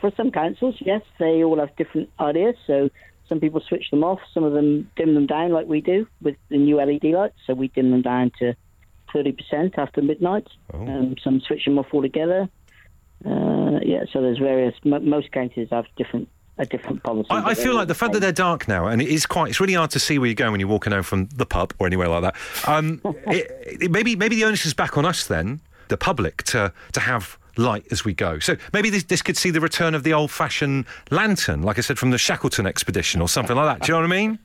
for 0.00 0.10
some 0.16 0.30
councils, 0.30 0.76
yes, 0.80 1.02
they 1.18 1.44
all 1.44 1.58
have 1.58 1.74
different 1.76 2.08
ideas. 2.18 2.56
So 2.66 2.90
some 3.28 3.40
people 3.40 3.60
switch 3.60 3.90
them 3.90 4.02
off, 4.02 4.18
some 4.32 4.44
of 4.44 4.52
them 4.52 4.90
dim 4.96 5.14
them 5.14 5.26
down, 5.26 5.52
like 5.52 5.66
we 5.66 5.80
do 5.80 6.06
with 6.22 6.36
the 6.48 6.56
new 6.56 6.76
LED 6.76 7.04
lights. 7.04 7.36
So 7.46 7.54
we 7.54 7.68
dim 7.68 7.90
them 7.90 8.02
down 8.02 8.32
to 8.40 8.54
30% 9.14 9.78
after 9.78 10.02
midnight. 10.02 10.46
Um, 10.72 11.14
some 11.22 11.40
switch 11.40 11.64
them 11.64 11.78
off 11.78 11.86
altogether. 11.92 12.48
Uh, 13.24 13.80
yeah, 13.82 14.04
so 14.12 14.22
there's 14.22 14.38
various. 14.38 14.74
M- 14.84 15.08
most 15.08 15.30
counties 15.32 15.68
have 15.70 15.84
different 15.96 16.28
a 16.58 16.66
different 16.66 17.02
policy. 17.02 17.26
I, 17.30 17.50
I 17.50 17.54
feel 17.54 17.74
like 17.74 17.88
the 17.88 17.94
fact 17.94 18.12
that 18.12 18.20
they're 18.20 18.32
dark 18.32 18.68
now, 18.68 18.86
and 18.86 19.00
it 19.00 19.08
is 19.08 19.24
quite, 19.24 19.48
it's 19.48 19.60
really 19.60 19.72
hard 19.74 19.90
to 19.92 19.98
see 19.98 20.18
where 20.18 20.26
you're 20.26 20.34
going 20.34 20.50
when 20.52 20.60
you're 20.60 20.68
walking 20.68 20.92
home 20.92 21.02
from 21.02 21.26
the 21.34 21.46
pub 21.46 21.72
or 21.78 21.86
anywhere 21.86 22.08
like 22.08 22.22
that. 22.22 22.36
Um, 22.68 23.00
it, 23.28 23.80
it- 23.82 23.90
maybe, 23.90 24.14
maybe 24.14 24.36
the 24.36 24.44
onus 24.44 24.66
is 24.66 24.74
back 24.74 24.98
on 24.98 25.06
us 25.06 25.26
then, 25.26 25.60
the 25.88 25.96
public, 25.96 26.42
to 26.44 26.72
to 26.92 27.00
have 27.00 27.38
light 27.56 27.86
as 27.90 28.04
we 28.04 28.12
go. 28.14 28.38
So 28.38 28.56
maybe 28.72 28.90
this, 28.90 29.04
this 29.04 29.22
could 29.22 29.36
see 29.36 29.50
the 29.50 29.60
return 29.60 29.94
of 29.94 30.02
the 30.02 30.12
old-fashioned 30.12 30.84
lantern, 31.10 31.62
like 31.62 31.78
I 31.78 31.80
said, 31.82 31.98
from 31.98 32.10
the 32.10 32.18
Shackleton 32.18 32.66
expedition 32.66 33.20
or 33.20 33.28
something 33.28 33.56
like 33.56 33.66
that. 33.78 33.86
Do 33.86 33.92
you 33.92 33.98
know 34.00 34.06
what 34.06 34.14
I 34.14 34.20
mean? 34.20 34.38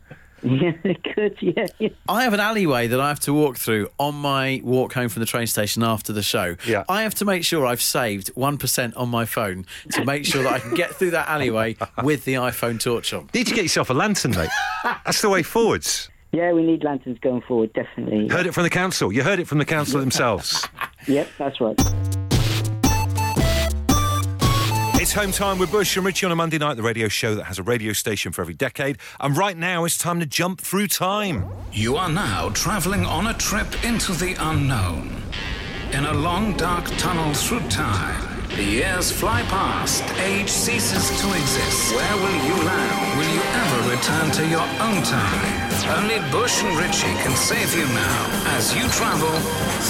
Yeah, 0.43 0.71
it 0.83 1.03
could. 1.03 1.37
Yeah, 1.41 1.67
yeah. 1.79 1.89
I 2.07 2.23
have 2.23 2.33
an 2.33 2.39
alleyway 2.39 2.87
that 2.87 2.99
I 2.99 3.07
have 3.09 3.19
to 3.21 3.33
walk 3.33 3.57
through 3.57 3.89
on 3.97 4.15
my 4.15 4.61
walk 4.63 4.93
home 4.93 5.09
from 5.09 5.21
the 5.21 5.25
train 5.25 5.47
station 5.47 5.83
after 5.83 6.13
the 6.13 6.21
show. 6.23 6.55
Yeah. 6.67 6.83
I 6.89 7.03
have 7.03 7.15
to 7.15 7.25
make 7.25 7.43
sure 7.43 7.65
I've 7.65 7.81
saved 7.81 8.33
1% 8.35 8.93
on 8.97 9.09
my 9.09 9.25
phone 9.25 9.65
to 9.91 10.05
make 10.05 10.25
sure 10.25 10.43
that 10.43 10.53
I 10.53 10.59
can 10.59 10.73
get 10.75 10.95
through 10.95 11.11
that 11.11 11.27
alleyway 11.27 11.77
with 12.03 12.25
the 12.25 12.35
iPhone 12.35 12.79
torch 12.79 13.13
on. 13.13 13.29
Need 13.33 13.47
to 13.47 13.53
get 13.55 13.63
yourself 13.63 13.89
a 13.89 13.93
lantern, 13.93 14.31
mate. 14.31 14.49
That's 14.83 15.21
the 15.21 15.29
way 15.29 15.43
forwards. 15.43 16.09
Yeah, 16.31 16.51
we 16.51 16.63
need 16.63 16.83
lanterns 16.83 17.17
going 17.19 17.41
forward, 17.41 17.71
definitely. 17.73 18.27
Heard 18.27 18.45
it 18.45 18.53
from 18.53 18.63
the 18.63 18.69
council. 18.69 19.11
You 19.11 19.23
heard 19.23 19.39
it 19.39 19.47
from 19.47 19.57
the 19.57 19.65
council 19.65 19.99
themselves. 19.99 20.67
Yep, 21.07 21.27
that's 21.37 21.61
right. 21.61 22.24
It's 25.15 25.23
home 25.23 25.31
time 25.31 25.59
with 25.59 25.71
Bush 25.71 25.95
and 25.95 26.05
Richie 26.05 26.25
on 26.25 26.33
a 26.33 26.35
Monday 26.35 26.57
night, 26.57 26.73
the 26.73 26.83
radio 26.83 27.07
show 27.07 27.35
that 27.35 27.45
has 27.45 27.57
a 27.57 27.63
radio 27.63 27.93
station 27.93 28.33
for 28.33 28.41
every 28.41 28.53
decade. 28.53 28.97
And 29.21 29.37
right 29.37 29.55
now, 29.55 29.85
it's 29.85 29.97
time 29.97 30.19
to 30.19 30.25
jump 30.25 30.59
through 30.59 30.89
time. 30.89 31.49
You 31.71 31.95
are 31.95 32.09
now 32.09 32.49
traveling 32.49 33.05
on 33.05 33.27
a 33.27 33.33
trip 33.33 33.81
into 33.85 34.11
the 34.11 34.35
unknown. 34.37 35.23
In 35.93 36.03
a 36.03 36.13
long, 36.13 36.57
dark 36.57 36.83
tunnel 36.97 37.33
through 37.33 37.65
time. 37.69 38.43
The 38.57 38.63
years 38.63 39.09
fly 39.09 39.43
past, 39.43 40.03
age 40.19 40.49
ceases 40.49 41.07
to 41.21 41.27
exist. 41.31 41.95
Where 41.95 42.17
will 42.17 42.39
you 42.43 42.57
land? 42.65 43.17
Will 43.17 43.33
you 43.35 43.43
ever 43.63 43.95
return 43.95 44.31
to 44.31 44.45
your 44.49 44.67
own 44.83 45.01
time? 45.01 45.95
Only 45.95 46.19
Bush 46.29 46.61
and 46.61 46.77
Richie 46.77 47.15
can 47.23 47.37
save 47.37 47.73
you 47.73 47.87
now 47.87 48.57
as 48.57 48.75
you 48.75 48.83
travel 48.89 49.31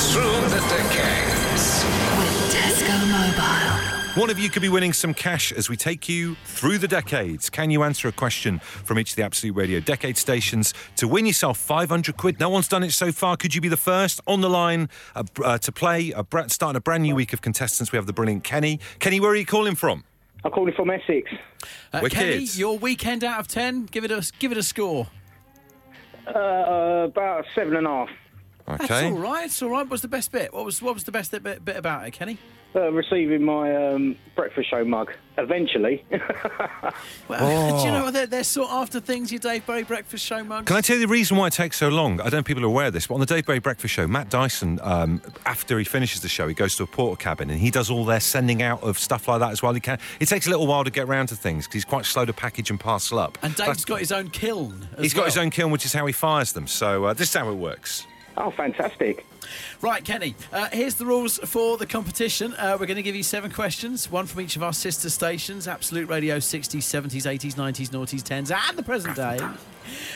through 0.05 0.37
the 0.53 0.61
decades. 0.69 1.83
with 2.13 2.53
Tesco 2.53 2.93
Mobile. 3.09 3.94
One 4.15 4.29
of 4.29 4.39
you 4.39 4.49
could 4.49 4.61
be 4.61 4.69
winning 4.69 4.93
some 4.93 5.13
cash 5.13 5.51
as 5.51 5.67
we 5.67 5.75
take 5.75 6.07
you 6.07 6.35
through 6.45 6.77
the 6.77 6.87
decades. 6.87 7.49
Can 7.49 7.69
you 7.69 7.83
answer 7.83 8.07
a 8.07 8.13
question 8.13 8.59
from 8.59 8.97
each 8.97 9.09
of 9.09 9.17
the 9.17 9.23
Absolute 9.23 9.53
Radio 9.57 9.81
decade 9.81 10.15
stations 10.15 10.73
to 10.95 11.05
win 11.05 11.25
yourself 11.25 11.57
500 11.57 12.15
quid? 12.15 12.39
No 12.39 12.47
one's 12.47 12.69
done 12.69 12.81
it 12.83 12.91
so 12.91 13.11
far. 13.11 13.35
Could 13.35 13.53
you 13.53 13.59
be 13.59 13.67
the 13.67 13.75
first 13.75 14.21
on 14.25 14.39
the 14.39 14.49
line 14.49 14.87
uh, 15.15 15.25
uh, 15.43 15.57
to 15.57 15.69
play? 15.69 16.11
A 16.11 16.23
br- 16.23 16.47
starting 16.47 16.77
a 16.77 16.79
brand 16.79 17.03
new 17.03 17.13
week 17.13 17.33
of 17.33 17.41
contestants. 17.41 17.91
We 17.91 17.97
have 17.97 18.05
the 18.05 18.13
brilliant 18.13 18.45
Kenny. 18.45 18.79
Kenny, 18.99 19.19
where 19.19 19.31
are 19.31 19.35
you 19.35 19.45
calling 19.45 19.75
from? 19.75 20.05
I'm 20.45 20.51
calling 20.51 20.73
from 20.73 20.91
Essex. 20.91 21.29
Uh, 21.91 21.99
Wicked. 22.01 22.17
Kenny, 22.17 22.45
your 22.53 22.77
weekend 22.77 23.25
out 23.25 23.41
of 23.41 23.49
ten. 23.49 23.83
Give 23.83 24.05
it 24.05 24.11
a 24.11 24.31
give 24.39 24.53
it 24.53 24.57
a 24.57 24.63
score. 24.63 25.07
Uh, 26.25 27.03
about 27.09 27.43
seven 27.53 27.75
and 27.75 27.85
a 27.85 27.89
half. 27.89 28.09
That's 28.67 28.83
Okay. 28.85 29.05
all 29.05 29.13
right. 29.13 29.45
It's 29.45 29.61
all 29.61 29.69
right. 29.69 29.87
What's 29.87 30.01
the 30.01 30.07
best 30.07 30.31
bit? 30.31 30.53
What 30.53 30.65
was 30.65 30.81
what 30.81 30.93
was 30.95 31.03
the 31.03 31.11
best 31.11 31.31
bit, 31.31 31.43
bit 31.63 31.75
about 31.77 32.07
it, 32.07 32.11
Kenny? 32.11 32.37
Uh, 32.75 32.91
receiving 32.91 33.41
my 33.41 33.73
um, 33.73 34.17
breakfast 34.35 34.69
show 34.69 34.83
mug. 34.83 35.11
Eventually. 35.37 36.03
Well, 37.27 37.77
do 37.81 37.85
you 37.85 37.91
know 37.91 38.11
they're, 38.11 38.27
they're 38.27 38.43
sought 38.43 38.69
after 38.71 38.99
things? 38.99 39.31
Your 39.31 39.39
Dave 39.39 39.65
Berry 39.65 39.83
breakfast 39.83 40.23
show 40.25 40.43
mug. 40.43 40.65
Can 40.65 40.75
I 40.75 40.81
tell 40.81 40.97
you 40.97 41.01
the 41.01 41.11
reason 41.11 41.37
why 41.37 41.47
it 41.47 41.53
takes 41.53 41.77
so 41.77 41.89
long? 41.89 42.19
I 42.19 42.25
don't 42.25 42.33
know 42.33 42.39
if 42.39 42.45
people 42.45 42.63
are 42.63 42.67
aware 42.67 42.87
of 42.87 42.93
this, 42.93 43.07
but 43.07 43.15
on 43.15 43.19
the 43.19 43.25
Dave 43.25 43.45
Berry 43.45 43.59
Breakfast 43.59 43.93
Show, 43.93 44.07
Matt 44.07 44.29
Dyson, 44.29 44.79
um, 44.83 45.21
after 45.45 45.77
he 45.79 45.83
finishes 45.85 46.21
the 46.21 46.27
show, 46.29 46.47
he 46.47 46.53
goes 46.53 46.75
to 46.75 46.83
a 46.83 46.87
Portakabin 46.87 47.41
and 47.49 47.53
he 47.59 47.71
does 47.71 47.89
all 47.89 48.05
their 48.05 48.19
sending 48.19 48.61
out 48.61 48.83
of 48.83 48.99
stuff 48.99 49.27
like 49.27 49.39
that 49.39 49.51
as 49.51 49.63
well. 49.63 49.73
He 49.73 49.79
can. 49.79 49.97
It 50.19 50.27
takes 50.27 50.45
a 50.47 50.49
little 50.49 50.67
while 50.67 50.83
to 50.83 50.91
get 50.91 51.07
round 51.07 51.29
to 51.29 51.35
things 51.35 51.65
because 51.65 51.73
he's 51.73 51.85
quite 51.85 52.05
slow 52.05 52.25
to 52.25 52.33
package 52.33 52.69
and 52.69 52.79
parcel 52.79 53.19
up. 53.19 53.37
And 53.41 53.53
Dave's 53.55 53.67
That's- 53.67 53.85
got 53.85 53.99
his 53.99 54.11
own 54.11 54.29
kiln. 54.29 54.87
as 54.97 55.03
He's 55.03 55.13
got 55.13 55.25
his 55.25 55.37
own 55.37 55.49
kiln, 55.49 55.71
which 55.71 55.85
is 55.85 55.93
how 55.93 56.05
he 56.05 56.13
fires 56.13 56.51
them. 56.53 56.67
So 56.67 57.05
uh, 57.05 57.13
this 57.13 57.29
is 57.29 57.35
how 57.35 57.49
it 57.49 57.55
works. 57.55 58.05
Oh, 58.37 58.51
fantastic. 58.51 59.25
Right, 59.81 60.03
Kenny. 60.03 60.35
Uh, 60.51 60.69
here's 60.71 60.95
the 60.95 61.05
rules 61.05 61.37
for 61.39 61.77
the 61.77 61.85
competition. 61.85 62.53
Uh, 62.55 62.77
we're 62.79 62.87
going 62.87 62.97
to 62.97 63.03
give 63.03 63.15
you 63.15 63.23
seven 63.23 63.51
questions, 63.51 64.09
one 64.09 64.25
from 64.25 64.41
each 64.41 64.55
of 64.55 64.63
our 64.63 64.73
sister 64.73 65.09
stations: 65.09 65.67
Absolute 65.67 66.09
Radio, 66.09 66.37
60s, 66.37 66.77
70s, 66.79 67.23
80s, 67.23 67.53
90s, 67.53 67.89
noughties, 67.89 68.23
10s, 68.23 68.51
and 68.51 68.77
the 68.77 68.83
present 68.83 69.15
day. 69.15 69.39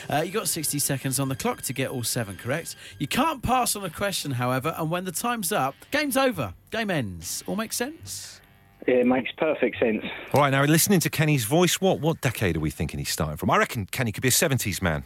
Uh, 0.08 0.22
you 0.22 0.32
got 0.32 0.48
60 0.48 0.78
seconds 0.78 1.20
on 1.20 1.28
the 1.28 1.36
clock 1.36 1.62
to 1.62 1.72
get 1.72 1.90
all 1.90 2.02
seven 2.02 2.36
correct. 2.36 2.74
You 2.98 3.06
can't 3.06 3.42
pass 3.42 3.76
on 3.76 3.84
a 3.84 3.90
question, 3.90 4.32
however, 4.32 4.74
and 4.76 4.90
when 4.90 5.04
the 5.04 5.12
time's 5.12 5.52
up, 5.52 5.74
game's 5.90 6.16
over. 6.16 6.54
Game 6.70 6.90
ends. 6.90 7.44
All 7.46 7.56
makes 7.56 7.76
sense. 7.76 8.40
It 8.86 9.06
makes 9.06 9.30
perfect 9.36 9.78
sense. 9.78 10.04
All 10.32 10.40
right, 10.40 10.50
now 10.50 10.64
listening 10.64 11.00
to 11.00 11.10
Kenny's 11.10 11.44
voice, 11.44 11.80
what 11.80 12.00
what 12.00 12.20
decade 12.20 12.56
are 12.56 12.60
we 12.60 12.70
thinking 12.70 12.98
he's 12.98 13.10
starting 13.10 13.36
from? 13.36 13.50
I 13.50 13.58
reckon 13.58 13.86
Kenny 13.86 14.10
could 14.10 14.22
be 14.22 14.28
a 14.28 14.32
70s 14.32 14.80
man. 14.80 15.04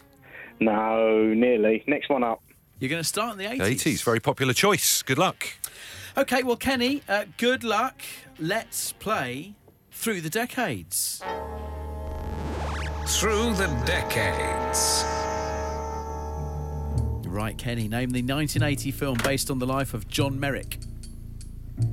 No, 0.60 1.34
nearly. 1.34 1.82
Next 1.86 2.08
one 2.08 2.22
up. 2.22 2.40
You're 2.78 2.90
going 2.90 3.02
to 3.02 3.08
start 3.08 3.32
in 3.32 3.38
the 3.38 3.64
80s. 3.64 3.76
80s, 3.76 4.02
very 4.02 4.20
popular 4.20 4.52
choice. 4.52 5.02
Good 5.02 5.18
luck. 5.18 5.46
Okay, 6.16 6.42
well, 6.42 6.56
Kenny, 6.56 7.02
uh, 7.08 7.24
good 7.38 7.64
luck. 7.64 8.02
Let's 8.38 8.92
play 8.92 9.54
through 9.90 10.20
the 10.20 10.30
decades. 10.30 11.22
Through 13.06 13.54
the 13.54 13.66
decades. 13.86 15.04
Right, 17.26 17.56
Kenny, 17.58 17.88
name 17.88 18.10
the 18.10 18.22
1980 18.22 18.90
film 18.92 19.18
based 19.24 19.50
on 19.50 19.58
the 19.58 19.66
life 19.66 19.94
of 19.94 20.08
John 20.08 20.38
Merrick. 20.38 20.78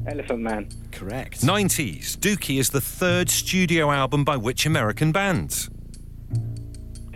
Elephant 0.08 0.40
Man. 0.40 0.70
Correct. 0.92 1.42
90s, 1.42 2.16
Dookie 2.18 2.60
is 2.60 2.70
the 2.70 2.82
third 2.82 3.30
studio 3.30 3.92
album 3.92 4.24
by 4.24 4.38
which 4.38 4.66
American 4.66 5.12
band? 5.12 5.68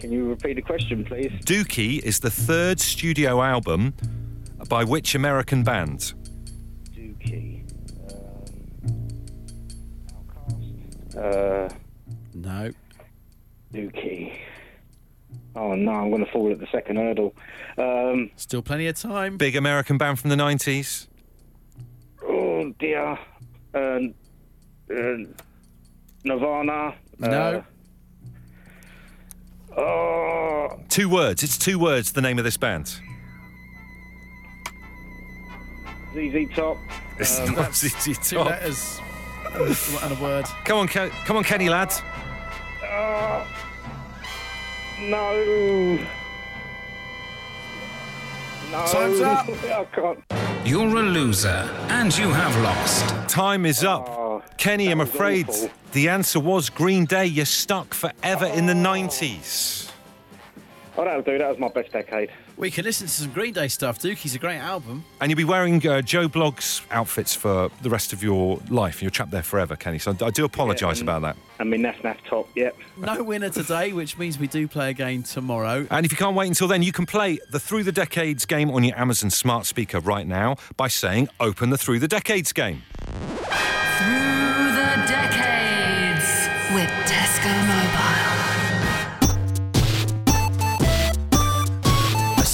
Can 0.05 0.12
you 0.13 0.29
repeat 0.29 0.53
the 0.53 0.62
question, 0.62 1.03
please? 1.03 1.31
Dookie 1.45 1.97
is 2.03 2.19
the 2.19 2.29
third 2.29 2.79
studio 2.79 3.41
album 3.41 3.95
by 4.69 4.83
which 4.83 5.15
American 5.15 5.63
band? 5.63 6.13
Dookie. 6.93 7.63
Um, 11.17 11.17
Uh, 11.17 11.69
No. 12.35 12.69
Dookie. 13.74 14.38
Oh 15.55 15.74
no, 15.74 15.91
I'm 15.93 16.12
going 16.12 16.24
to 16.24 16.31
fall 16.31 16.51
at 16.51 16.59
the 16.59 16.67
second 16.71 16.97
hurdle. 16.97 17.33
Um, 17.79 18.29
Still 18.35 18.62
plenty 18.62 18.85
of 18.85 18.95
time. 18.95 19.38
Big 19.38 19.55
American 19.55 19.97
band 19.97 20.19
from 20.19 20.29
the 20.29 20.35
90s? 20.35 21.07
oh 22.24 22.71
dear. 22.77 23.17
Um, 23.74 24.13
uh, 24.95 25.17
Nirvana. 26.24 26.93
No. 27.17 27.27
Uh, 27.27 27.62
oh, 29.77 30.79
Two 30.89 31.10
words. 31.10 31.44
It's 31.44 31.58
two 31.58 31.77
words, 31.79 32.12
the 32.13 32.22
name 32.22 32.38
of 32.38 32.44
this 32.44 32.58
band. 32.58 32.88
ZZ 36.13 36.55
Top. 36.55 36.77
It's 37.20 37.39
Um, 37.39 37.55
not 37.55 37.75
ZZ 37.75 38.17
Top. 38.17 38.24
Two 38.24 38.39
letters 38.39 39.00
and 39.53 39.77
and 40.03 40.17
a 40.20 40.24
word. 40.24 40.46
Come 40.65 40.77
on, 40.79 40.88
Ken- 40.88 41.10
come 41.25 41.38
on, 41.38 41.44
Kenny, 41.44 41.70
lad. 41.70 41.94
Oh, 42.83 43.48
no. 45.01 45.98
No. 48.72 48.85
Time's 48.88 49.22
up. 49.22 49.50
I 49.64 49.85
can't. 49.94 50.20
You're 50.66 50.88
a 50.98 51.03
loser, 51.03 51.70
and 51.90 52.16
you 52.18 52.29
have 52.29 52.55
lost. 52.64 53.29
Time 53.29 53.66
is 53.66 53.83
up. 53.83 54.07
Oh, 54.09 54.25
Kenny, 54.57 54.89
I'm 54.89 55.01
afraid 55.01 55.50
awful. 55.50 55.70
the 55.91 56.09
answer 56.09 56.39
was 56.39 56.70
Green 56.70 57.05
Day. 57.05 57.25
You're 57.25 57.46
stuck 57.46 57.94
forever 57.94 58.46
in 58.46 58.65
the 58.65 58.74
90s. 58.74 59.91
Oh, 60.98 61.03
that'll 61.03 61.22
do. 61.24 61.37
That 61.37 61.50
was 61.50 61.59
my 61.59 61.68
best 61.68 61.91
decade. 61.91 62.29
We 62.55 62.72
can 62.72 62.85
listen 62.85 63.07
to 63.07 63.11
some 63.13 63.31
Green 63.33 63.51
Day 63.53 63.68
stuff. 63.68 64.00
Dookie's 64.00 64.33
a 64.33 64.39
great 64.39 64.59
album. 64.59 65.03
And 65.20 65.29
you'll 65.29 65.35
be 65.35 65.44
wearing 65.44 65.85
uh, 65.85 66.01
Joe 66.01 66.29
Bloggs 66.29 66.81
outfits 66.89 67.35
for 67.35 67.70
the 67.81 67.89
rest 67.89 68.13
of 68.13 68.24
your 68.24 68.61
life. 68.70 69.01
You're 69.01 69.11
trapped 69.11 69.31
there 69.31 69.44
forever, 69.44 69.75
Kenny. 69.75 70.00
So 70.00 70.15
I 70.22 70.29
do 70.29 70.46
apologise 70.46 71.01
and- 71.01 71.09
about 71.09 71.22
that. 71.24 71.35
And 71.59 71.70
my 71.70 71.75
Naf 71.77 71.98
Naf 72.01 72.18
top, 72.29 72.48
yep. 72.55 72.75
No 72.98 73.24
winner 73.24 73.50
today, 73.50 73.91
which 73.91 74.18
means 74.18 74.39
we 74.39 74.48
do 74.48 74.68
play 74.70 74.89
again 74.89 75.24
tomorrow. 75.24 75.85
And 75.91 76.05
if 76.05 76.11
you 76.13 76.18
can't 76.18 76.35
wait 76.35 76.48
until 76.48 76.68
then, 76.70 76.81
you 76.81 76.94
can 76.94 77.05
play 77.05 77.39
the 77.50 77.59
Through 77.59 77.83
the 77.83 77.91
Decades 77.91 78.46
game 78.46 78.72
on 78.72 78.83
your 78.85 78.98
Amazon 78.98 79.29
smart 79.29 79.65
speaker 79.65 80.00
right 80.00 80.25
now 80.27 80.55
by 80.77 80.87
saying, 80.87 81.27
Open 81.41 81.72
the 81.72 81.77
Through 81.77 82.00
the 82.00 82.07
Decades 82.07 82.53
game. 82.53 82.83
Through 83.05 84.25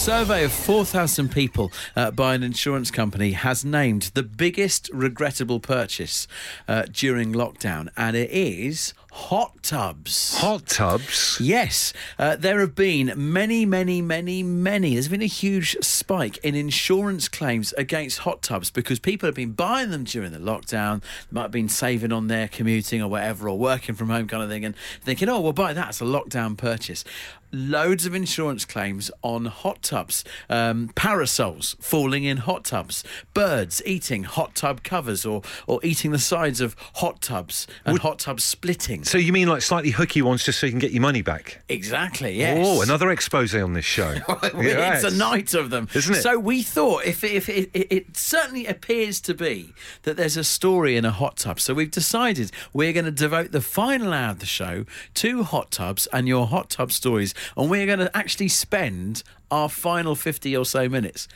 survey 0.02 0.44
of 0.44 0.52
4,000 0.52 1.30
people 1.30 1.72
uh, 1.96 2.10
by 2.10 2.34
an 2.34 2.42
insurance 2.42 2.90
company 2.90 3.34
has 3.34 3.64
named 3.64 4.10
the 4.16 4.24
biggest 4.24 4.90
regrettable 4.92 5.60
purchase 5.60 6.28
uh, 6.68 6.86
during 6.92 7.34
lockdown, 7.34 7.88
and 7.96 8.16
it 8.16 8.32
is 8.32 8.96
hot 9.12 9.62
tubs. 9.62 10.40
Hot 10.40 10.66
tubs. 10.66 11.38
Yes, 11.40 11.94
uh, 12.18 12.36
there 12.36 12.62
have 12.62 12.74
been 12.74 13.14
many, 13.16 13.64
many, 13.64 14.02
many, 14.02 14.42
many. 14.42 14.94
There's 14.94 15.08
been 15.08 15.22
a 15.22 15.28
huge 15.28 15.78
spike 15.82 16.38
in 16.38 16.56
insurance 16.56 17.28
claims 17.28 17.72
against 17.74 18.20
hot 18.20 18.42
tubs 18.42 18.72
because 18.72 19.00
people 19.00 19.28
have 19.28 19.36
been 19.36 19.52
buying 19.52 19.92
them 19.92 20.06
during 20.06 20.32
the 20.32 20.40
lockdown. 20.40 21.02
They 21.02 21.36
might 21.36 21.44
have 21.44 21.52
been 21.52 21.70
saving 21.70 22.12
on 22.12 22.28
their 22.28 22.48
commuting 22.48 23.04
or 23.04 23.08
whatever, 23.08 23.48
or 23.48 23.60
working 23.60 23.94
from 23.94 24.10
home 24.10 24.28
kind 24.28 24.42
of 24.42 24.50
thing, 24.50 24.66
and 24.66 24.76
thinking, 25.04 25.30
oh, 25.30 25.42
we'll 25.42 25.54
buy 25.54 25.74
that. 25.74 25.90
It's 25.90 26.02
a 26.02 26.06
lockdown 26.06 26.58
purchase. 26.58 27.04
Loads 27.52 28.06
of 28.06 28.16
insurance 28.16 28.66
claims 28.66 29.12
on 29.22 29.46
hot 29.46 29.82
tubs, 29.82 30.24
um, 30.50 30.90
parasols 30.96 31.76
falling 31.80 32.24
in 32.24 32.38
hot 32.38 32.66
tubs, 32.66 33.04
birds 33.34 33.82
eating 33.86 34.24
hot 34.24 34.56
tub 34.56 34.84
covers 34.84 35.26
or, 35.26 35.42
or 35.68 35.80
eating 35.84 36.12
the 36.12 36.20
sides 36.20 36.62
of 36.62 36.76
hot 36.96 37.22
tubs, 37.22 37.68
and 37.86 38.00
hot 38.00 38.20
tubs 38.20 38.44
splitting. 38.44 39.04
So 39.04 39.18
you 39.18 39.34
mean 39.34 39.48
like 39.48 39.62
slightly 39.62 39.92
hooky 39.92 40.22
ones 40.22 40.44
just 40.44 40.60
so 40.60 40.66
you 40.66 40.72
can 40.72 40.80
get 40.80 40.92
your 40.92 41.02
money 41.02 41.22
back? 41.22 41.62
Exactly, 41.70 42.38
yes. 42.38 42.66
Oh, 42.66 42.82
another 42.82 43.12
expose 43.12 43.54
on 43.54 43.74
this 43.74 43.86
show. 43.86 44.16
it's 44.30 45.04
a 45.04 45.18
night 45.18 45.54
of 45.54 45.70
them, 45.70 45.88
Isn't 45.94 46.16
it? 46.16 46.22
So 46.22 46.40
we 46.40 46.64
thought, 46.64 47.06
if, 47.06 47.24
if 47.24 47.50
it, 47.50 47.70
it, 47.74 47.88
it 47.92 48.18
certainly 48.18 48.66
appears 48.66 49.20
to 49.22 49.34
be 49.34 49.74
that 50.04 50.18
there's 50.18 50.38
a 50.38 50.44
story 50.44 50.96
in 50.96 51.06
a 51.06 51.12
hot 51.12 51.38
tub, 51.38 51.60
so 51.60 51.74
we've 51.74 51.92
decided 51.92 52.52
we're 52.74 52.94
going 52.94 53.06
to 53.06 53.12
devote 53.12 53.52
the 53.52 53.62
final 53.62 54.14
hour 54.14 54.32
of 54.32 54.40
the 54.40 54.46
show 54.46 54.86
to 55.16 55.44
hot 55.44 55.72
tubs 55.72 56.08
and 56.08 56.28
your 56.28 56.48
hot 56.48 56.70
tub 56.70 56.92
stories, 56.92 57.34
and 57.58 57.70
we're 57.70 57.86
going 57.86 58.00
to 58.00 58.16
actually 58.16 58.50
spend 58.50 59.24
our 59.50 59.70
final 59.70 60.16
fifty 60.16 60.56
or 60.56 60.66
so 60.66 60.90
minutes 60.90 61.28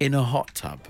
in 0.00 0.14
a 0.14 0.22
hot 0.22 0.54
tub. 0.54 0.80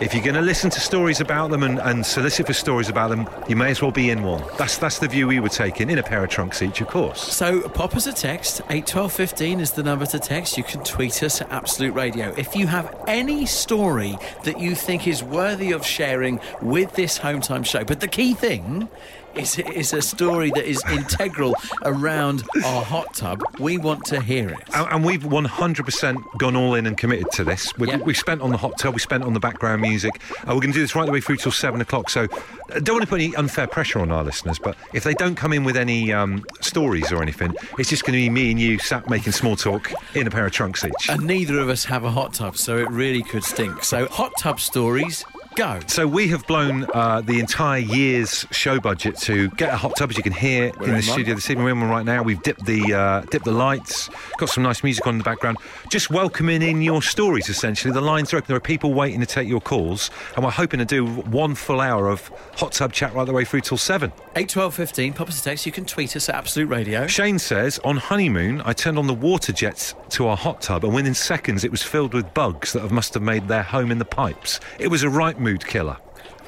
If 0.00 0.12
you're 0.12 0.24
going 0.24 0.34
to 0.34 0.42
listen 0.42 0.70
to 0.70 0.80
stories 0.80 1.20
about 1.20 1.50
them 1.50 1.62
and, 1.62 1.78
and 1.78 2.04
solicit 2.04 2.48
for 2.48 2.52
stories 2.52 2.88
about 2.88 3.10
them, 3.10 3.28
you 3.48 3.54
may 3.54 3.70
as 3.70 3.80
well 3.80 3.92
be 3.92 4.10
in 4.10 4.24
one. 4.24 4.42
That's 4.58 4.76
that's 4.76 4.98
the 4.98 5.06
view 5.06 5.28
we 5.28 5.38
were 5.38 5.48
taking 5.48 5.88
in 5.88 5.98
a 5.98 6.02
pair 6.02 6.22
of 6.24 6.30
trunks 6.30 6.62
each, 6.62 6.80
of 6.80 6.88
course. 6.88 7.22
So 7.22 7.68
pop 7.68 7.94
us 7.94 8.08
a 8.08 8.12
text. 8.12 8.60
Eight 8.70 8.88
twelve 8.88 9.12
fifteen 9.12 9.60
is 9.60 9.70
the 9.70 9.84
number 9.84 10.04
to 10.06 10.18
text. 10.18 10.58
You 10.58 10.64
can 10.64 10.82
tweet 10.82 11.22
us 11.22 11.40
at 11.40 11.50
Absolute 11.52 11.94
Radio. 11.94 12.34
If 12.36 12.56
you 12.56 12.66
have 12.66 12.94
any 13.06 13.46
story 13.46 14.18
that 14.42 14.58
you 14.60 14.74
think 14.74 15.06
is 15.06 15.22
worthy 15.22 15.70
of 15.70 15.86
sharing 15.86 16.40
with 16.60 16.92
this 16.94 17.16
home 17.16 17.40
time 17.40 17.62
show, 17.62 17.84
but 17.84 18.00
the 18.00 18.08
key 18.08 18.34
thing 18.34 18.88
is, 19.36 19.58
is 19.58 19.92
a 19.92 20.02
story 20.02 20.50
that 20.54 20.64
is 20.68 20.82
integral 20.90 21.54
around 21.82 22.42
our 22.64 22.82
hot 22.84 23.14
tub, 23.14 23.42
we 23.58 23.78
want 23.78 24.04
to 24.06 24.20
hear 24.20 24.48
it. 24.50 24.58
And, 24.74 24.86
and 24.90 25.04
we've 25.04 25.22
100% 25.22 26.38
gone 26.38 26.56
all 26.56 26.74
in 26.74 26.86
and 26.86 26.96
committed 26.96 27.30
to 27.32 27.44
this. 27.44 27.76
We, 27.78 27.88
Yeah. 27.88 27.96
we 27.98 28.14
spent 28.14 28.40
on 28.40 28.50
the 28.50 28.56
hot 28.56 28.78
tub, 28.78 28.94
we 28.94 29.00
spent 29.00 29.24
on 29.24 29.32
the 29.34 29.40
background 29.40 29.82
music. 29.82 30.20
Uh, 30.40 30.54
we're 30.54 30.60
going 30.60 30.72
to 30.72 30.72
do 30.72 30.80
this 30.80 30.94
right 30.94 31.06
the 31.06 31.12
way 31.12 31.20
through 31.20 31.36
till 31.36 31.52
seven 31.52 31.80
o'clock. 31.80 32.10
So 32.10 32.24
uh, 32.24 32.80
don't 32.80 32.96
want 32.96 33.02
to 33.02 33.08
put 33.08 33.20
any 33.20 33.34
unfair 33.36 33.66
pressure 33.66 33.98
on 34.00 34.10
our 34.10 34.24
listeners, 34.24 34.58
but 34.58 34.76
if 34.92 35.04
they 35.04 35.14
don't 35.14 35.34
come 35.34 35.52
in 35.52 35.64
with 35.64 35.76
any 35.76 36.12
um, 36.12 36.44
stories 36.60 37.12
or 37.12 37.22
anything, 37.22 37.54
it's 37.78 37.90
just 37.90 38.04
going 38.04 38.12
to 38.12 38.18
be 38.18 38.30
me 38.30 38.50
and 38.50 38.60
you 38.60 38.78
sat 38.78 39.08
making 39.08 39.32
small 39.32 39.56
talk 39.56 39.92
in 40.14 40.26
a 40.26 40.30
pair 40.30 40.46
of 40.46 40.52
trunks 40.52 40.84
each. 40.84 41.08
And 41.08 41.26
neither 41.26 41.58
of 41.58 41.68
us 41.68 41.84
have 41.84 42.04
a 42.04 42.10
hot 42.10 42.34
tub, 42.34 42.56
so 42.56 42.78
it 42.78 42.88
really 42.90 43.22
could 43.22 43.44
stink. 43.44 43.84
So, 43.84 44.06
hot 44.06 44.32
tub 44.38 44.60
stories, 44.60 45.24
go. 45.54 45.80
So 45.86 46.06
we 46.06 46.28
have 46.28 46.46
blown 46.46 46.86
uh, 46.92 47.20
the 47.20 47.38
entire 47.38 47.78
year's 47.78 48.46
show 48.50 48.80
budget 48.80 49.16
to 49.20 49.48
get 49.50 49.72
a 49.72 49.76
hot 49.76 49.96
tub, 49.96 50.10
as 50.10 50.16
you 50.16 50.22
can 50.22 50.32
hear 50.32 50.72
We're 50.78 50.86
in 50.86 50.90
the 50.90 50.92
one. 50.94 51.02
studio 51.02 51.34
this 51.34 51.48
evening. 51.50 51.64
We're 51.64 51.72
in 51.72 51.80
one 51.80 51.90
right 51.90 52.04
now. 52.04 52.22
We've 52.22 52.42
dipped 52.42 52.64
the 52.64 52.92
uh, 52.92 53.20
dipped 53.30 53.44
the 53.44 53.52
lights, 53.52 54.10
got 54.38 54.48
some 54.48 54.62
nice 54.62 54.82
music 54.82 55.06
on 55.06 55.14
in 55.14 55.18
the 55.18 55.24
background, 55.24 55.58
just 55.88 56.10
welcoming 56.10 56.62
in 56.62 56.82
your 56.82 57.02
stories. 57.02 57.48
Essentially, 57.48 57.92
the 57.92 58.00
lines 58.00 58.32
are 58.32 58.38
open. 58.38 58.48
There 58.48 58.56
are 58.56 58.60
people 58.60 58.94
waiting 58.94 59.20
to 59.20 59.26
take 59.26 59.48
your 59.48 59.60
calls, 59.60 60.10
and 60.34 60.44
we're 60.44 60.50
hoping 60.50 60.78
to 60.78 60.84
do 60.84 61.06
one 61.06 61.54
full 61.54 61.80
hour 61.80 62.08
of 62.08 62.28
hot 62.56 62.72
tub 62.72 62.92
chat 62.92 63.14
right 63.14 63.24
the 63.24 63.32
way 63.32 63.44
through 63.44 63.60
till 63.62 63.78
seven. 63.78 64.12
8 64.36 64.48
12 64.48 64.74
15, 64.74 65.12
pop 65.12 65.28
us 65.28 65.40
a 65.40 65.44
text. 65.44 65.66
You 65.66 65.72
can 65.72 65.84
tweet 65.84 66.16
us 66.16 66.28
at 66.28 66.34
Absolute 66.34 66.68
Radio. 66.68 67.06
Shane 67.06 67.38
says, 67.38 67.78
on 67.84 67.96
honeymoon, 67.96 68.62
I 68.64 68.72
turned 68.72 68.98
on 68.98 69.06
the 69.06 69.14
water 69.14 69.52
jets 69.52 69.94
to 70.10 70.26
our 70.26 70.36
hot 70.36 70.60
tub, 70.60 70.84
and 70.84 70.94
within 70.94 71.14
seconds, 71.14 71.64
it 71.64 71.70
was 71.70 71.82
filled 71.82 72.14
with 72.14 72.32
bugs 72.34 72.72
that 72.72 72.80
have 72.80 72.92
must 72.92 73.14
have 73.14 73.22
made 73.22 73.46
their 73.48 73.62
home 73.62 73.90
in 73.90 73.98
the 73.98 74.04
pipes. 74.04 74.58
It 74.78 74.88
was 74.88 75.02
a 75.02 75.08
right 75.08 75.38
mood 75.44 75.64
killer. 75.66 75.96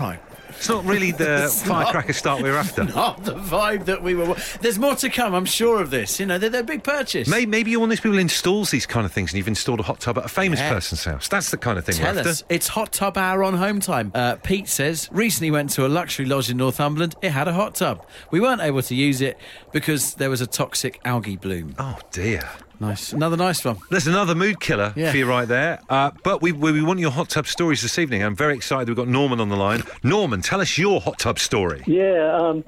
Right. 0.01 0.19
It's 0.49 0.71
not 0.71 0.87
really 0.87 1.11
the 1.13 1.55
firecracker 1.67 2.15
start 2.15 2.43
we 2.43 2.51
were 2.51 2.57
after. 2.57 2.83
Not 3.03 3.25
the 3.25 3.35
vibe 3.35 3.85
that 3.87 4.03
we 4.03 4.15
were. 4.15 4.35
There's 4.63 4.79
more 4.79 4.95
to 4.97 5.11
come, 5.11 5.35
I'm 5.35 5.45
sure 5.45 5.83
of 5.83 5.91
this. 5.91 6.19
You 6.19 6.25
know, 6.25 6.39
they're, 6.39 6.49
they're 6.49 6.63
a 6.63 6.65
big 6.65 6.83
purchase. 6.83 7.29
Maybe, 7.29 7.45
maybe 7.45 7.71
you're 7.73 7.81
one 7.81 7.89
of 7.89 7.91
these 7.91 8.01
people 8.01 8.13
who 8.15 8.21
installs 8.21 8.71
these 8.71 8.87
kind 8.87 9.05
of 9.05 9.13
things 9.13 9.33
and 9.33 9.37
you've 9.37 9.49
installed 9.49 9.81
a 9.81 9.83
hot 9.83 10.01
tub 10.01 10.17
at 10.17 10.25
a 10.25 10.29
famous 10.29 10.59
Yeah. 10.59 10.73
person's 10.73 11.05
house. 11.05 11.29
That's 11.29 11.51
the 11.51 11.59
kind 11.59 11.79
of 11.79 11.85
thing 11.85 11.97
Tell 11.97 12.15
we're 12.15 12.21
after. 12.21 12.31
us. 12.31 12.43
It's 12.49 12.69
hot 12.69 12.91
tub 12.93 13.19
hour 13.19 13.45
on 13.45 13.53
home 13.53 13.81
time. 13.81 14.13
Uh, 14.15 14.37
Pete 14.37 14.67
says, 14.69 15.11
recently 15.13 15.51
went 15.51 15.71
to 15.73 15.85
a 15.87 15.89
luxury 15.89 16.25
lodge 16.25 16.49
in 16.49 16.57
Northumberland. 16.57 17.17
It 17.21 17.33
had 17.33 17.49
a 17.49 17.53
hot 17.53 17.75
tub. 17.75 18.07
We 18.31 18.41
weren't 18.41 18.63
able 18.63 18.81
to 18.81 18.95
use 18.95 19.21
it 19.21 19.37
because 19.73 20.15
there 20.15 20.31
was 20.31 20.41
a 20.41 20.47
toxic 20.47 21.01
algae 21.05 21.37
bloom. 21.37 21.75
Oh, 21.79 21.99
dear. 22.13 22.49
Nice. 22.79 23.12
Another 23.12 23.37
nice 23.37 23.65
one. 23.65 23.79
There's 23.91 24.07
another 24.07 24.35
mood 24.35 24.61
killer 24.61 24.93
Yeah. 24.97 25.11
for 25.11 25.17
you 25.17 25.27
right 25.27 25.49
there. 25.49 25.81
Uh, 25.89 26.11
but 26.23 26.43
we, 26.43 26.53
we, 26.53 26.73
we 26.73 26.83
want 26.83 26.99
your 27.01 27.11
hot 27.11 27.29
tub 27.31 27.47
stories 27.47 27.81
this 27.83 27.99
evening. 27.99 28.23
I'm 28.23 28.37
very 28.37 28.55
excited. 28.55 28.89
We've 28.89 28.97
got 28.97 29.09
Norman 29.09 29.41
on 29.41 29.49
the 29.49 29.57
line. 29.57 29.83
Norman, 30.03 30.43
tell 30.43 30.61
us 30.61 30.77
your 30.77 31.01
hot 31.01 31.19
tub 31.19 31.39
story. 31.39 31.83
Yeah, 31.87 32.37
um, 32.39 32.65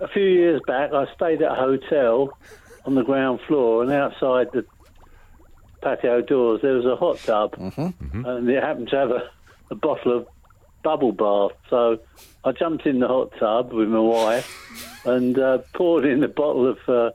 a 0.00 0.08
few 0.08 0.24
years 0.24 0.60
back, 0.66 0.92
I 0.92 1.06
stayed 1.14 1.42
at 1.42 1.52
a 1.52 1.54
hotel 1.54 2.36
on 2.84 2.94
the 2.96 3.02
ground 3.04 3.40
floor, 3.46 3.82
and 3.82 3.92
outside 3.92 4.48
the 4.52 4.64
patio 5.82 6.20
doors 6.22 6.60
there 6.62 6.74
was 6.74 6.84
a 6.84 6.96
hot 6.96 7.18
tub, 7.18 7.54
and 7.56 8.48
it 8.50 8.62
happened 8.62 8.88
to 8.88 8.96
have 8.96 9.10
a, 9.10 9.30
a 9.70 9.74
bottle 9.76 10.16
of 10.16 10.26
bubble 10.82 11.12
bath. 11.12 11.56
So 11.70 11.98
I 12.44 12.52
jumped 12.52 12.86
in 12.86 12.98
the 13.00 13.08
hot 13.08 13.32
tub 13.38 13.72
with 13.72 13.88
my 13.88 13.98
wife 14.00 15.02
and 15.06 15.38
uh, 15.38 15.58
poured 15.74 16.04
in 16.04 16.22
a 16.24 16.28
bottle 16.28 16.68
of 16.68 16.78
uh, 16.88 17.10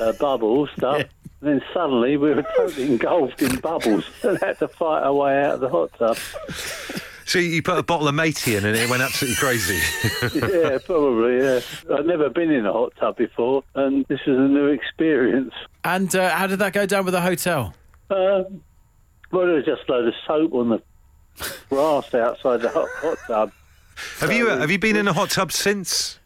uh, 0.00 0.12
bubble 0.20 0.66
stuff. 0.76 1.02
And 1.42 1.50
then 1.50 1.62
suddenly 1.74 2.16
we 2.16 2.34
were 2.34 2.44
totally 2.56 2.86
engulfed 2.86 3.42
in 3.42 3.56
bubbles 3.56 4.04
and 4.22 4.38
had 4.38 4.60
to 4.60 4.68
fight 4.68 5.02
our 5.02 5.12
way 5.12 5.42
out 5.42 5.54
of 5.54 5.60
the 5.60 5.68
hot 5.68 5.90
tub. 5.98 6.16
So 7.24 7.38
you 7.38 7.62
put 7.62 7.78
a 7.78 7.82
bottle 7.82 8.08
of 8.08 8.14
matey 8.14 8.56
in 8.56 8.64
and 8.66 8.76
it 8.76 8.90
went 8.90 9.00
absolutely 9.00 9.36
crazy. 9.36 9.78
yeah, 10.38 10.76
probably. 10.84 11.38
Yeah, 11.38 11.60
I'd 11.94 12.04
never 12.04 12.28
been 12.28 12.50
in 12.50 12.66
a 12.66 12.72
hot 12.72 12.92
tub 12.98 13.16
before, 13.16 13.64
and 13.74 14.04
this 14.08 14.20
was 14.26 14.36
a 14.36 14.48
new 14.48 14.66
experience. 14.66 15.54
And 15.82 16.14
uh, 16.14 16.28
how 16.28 16.46
did 16.46 16.58
that 16.58 16.74
go 16.74 16.84
down 16.84 17.06
with 17.06 17.14
the 17.14 17.22
hotel? 17.22 17.74
Um, 18.10 18.62
well, 19.30 19.46
there 19.46 19.54
was 19.54 19.64
just 19.64 19.88
a 19.88 19.92
load 19.92 20.08
of 20.08 20.14
soap 20.26 20.52
on 20.52 20.68
the 20.70 20.82
grass 21.70 22.12
outside 22.12 22.60
the 22.60 22.68
hot, 22.68 22.88
hot 22.96 23.18
tub. 23.26 23.52
have 24.18 24.32
you 24.32 24.50
uh, 24.50 24.58
have 24.58 24.70
you 24.70 24.78
been 24.78 24.96
in 24.96 25.08
a 25.08 25.14
hot 25.14 25.30
tub 25.30 25.52
since? 25.52 26.18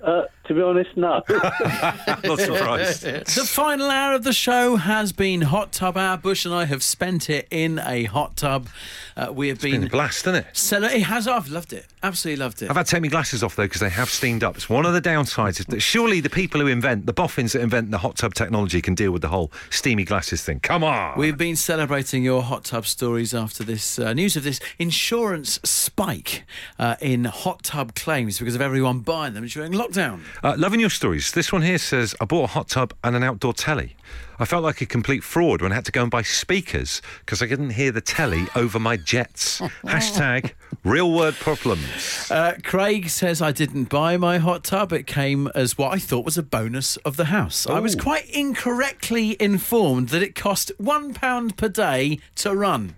Uh, 0.00 0.24
to 0.46 0.54
be 0.54 0.60
honest, 0.62 0.96
no. 0.96 1.22
Not 1.28 2.38
surprised. 2.40 3.02
The 3.02 3.44
final 3.48 3.90
hour 3.90 4.14
of 4.14 4.24
the 4.24 4.32
show 4.32 4.76
has 4.76 5.12
been 5.12 5.42
Hot 5.42 5.72
Tub 5.72 5.96
Hour. 5.96 6.16
Bush 6.16 6.44
and 6.44 6.54
I 6.54 6.64
have 6.64 6.82
spent 6.82 7.28
it 7.30 7.46
in 7.50 7.78
a 7.84 8.04
hot 8.04 8.36
tub. 8.36 8.68
Uh, 9.16 9.32
we 9.32 9.48
have 9.48 9.60
Been 9.60 9.72
been. 9.80 9.84
a 9.84 9.90
blast, 9.90 10.24
isn't 10.26 10.34
it? 10.36 10.46
Cele- 10.52 10.84
it 10.84 11.02
has. 11.04 11.26
I've 11.26 11.48
loved 11.48 11.72
it. 11.72 11.86
Absolutely 12.02 12.42
loved 12.42 12.62
it. 12.62 12.70
I've 12.70 12.76
had 12.76 12.86
to 12.86 12.90
take 12.92 13.02
my 13.02 13.08
glasses 13.08 13.42
off 13.42 13.56
though 13.56 13.64
because 13.64 13.80
they 13.80 13.88
have 13.90 14.08
steamed 14.10 14.44
up. 14.44 14.56
It's 14.56 14.68
one 14.68 14.84
of 14.86 14.92
the 14.92 15.00
downsides. 15.00 15.58
Is 15.60 15.66
that 15.66 15.80
surely 15.80 16.20
the 16.20 16.30
people 16.30 16.60
who 16.60 16.66
invent 16.66 17.06
the 17.06 17.12
boffins 17.12 17.52
that 17.52 17.62
invent 17.62 17.90
the 17.90 17.98
hot 17.98 18.16
tub 18.16 18.34
technology 18.34 18.80
can 18.82 18.94
deal 18.94 19.10
with 19.12 19.22
the 19.22 19.28
whole 19.28 19.50
steamy 19.70 20.04
glasses 20.04 20.42
thing. 20.42 20.60
Come 20.60 20.84
on. 20.84 21.18
We've 21.18 21.36
been 21.38 21.56
celebrating 21.56 22.22
your 22.22 22.42
hot 22.42 22.64
tub 22.64 22.86
stories 22.86 23.34
after 23.34 23.64
this 23.64 23.98
uh, 23.98 24.12
news 24.12 24.36
of 24.36 24.44
this 24.44 24.60
insurance 24.78 25.58
spike 25.64 26.44
uh, 26.78 26.96
in 27.00 27.24
hot 27.24 27.62
tub 27.62 27.94
claims 27.94 28.38
because 28.38 28.54
of 28.54 28.60
everyone 28.60 29.00
buying 29.00 29.34
them 29.34 29.46
during 29.46 29.72
lockdown. 29.72 30.20
Uh, 30.42 30.54
loving 30.58 30.80
your 30.80 30.90
stories. 30.90 31.32
This 31.32 31.52
one 31.52 31.62
here 31.62 31.78
says, 31.78 32.14
I 32.20 32.24
bought 32.24 32.44
a 32.44 32.52
hot 32.52 32.68
tub 32.68 32.92
and 33.02 33.16
an 33.16 33.22
outdoor 33.22 33.54
telly. 33.54 33.96
I 34.38 34.44
felt 34.44 34.62
like 34.62 34.82
a 34.82 34.86
complete 34.86 35.24
fraud 35.24 35.62
when 35.62 35.72
I 35.72 35.76
had 35.76 35.86
to 35.86 35.92
go 35.92 36.02
and 36.02 36.10
buy 36.10 36.20
speakers 36.22 37.00
because 37.20 37.40
I 37.40 37.46
couldn't 37.46 37.70
hear 37.70 37.90
the 37.90 38.02
telly 38.02 38.46
over 38.54 38.78
my 38.78 38.96
jets. 38.98 39.60
Hashtag 39.84 40.52
real 40.84 41.10
word 41.10 41.34
problems. 41.36 42.30
Uh, 42.30 42.56
Craig 42.62 43.08
says 43.08 43.40
I 43.40 43.52
didn't 43.52 43.84
buy 43.88 44.18
my 44.18 44.36
hot 44.38 44.62
tub. 44.64 44.92
It 44.92 45.06
came 45.06 45.48
as 45.54 45.78
what 45.78 45.92
I 45.94 45.98
thought 45.98 46.24
was 46.26 46.36
a 46.36 46.42
bonus 46.42 46.96
of 46.98 47.16
the 47.16 47.26
house. 47.26 47.66
I 47.66 47.78
was 47.80 47.96
quite 47.96 48.28
incorrectly 48.28 49.36
informed 49.40 50.10
that 50.10 50.22
it 50.22 50.34
cost 50.34 50.70
one 50.76 51.14
pound 51.14 51.56
per 51.56 51.68
day 51.68 52.18
to 52.36 52.54
run. 52.54 52.96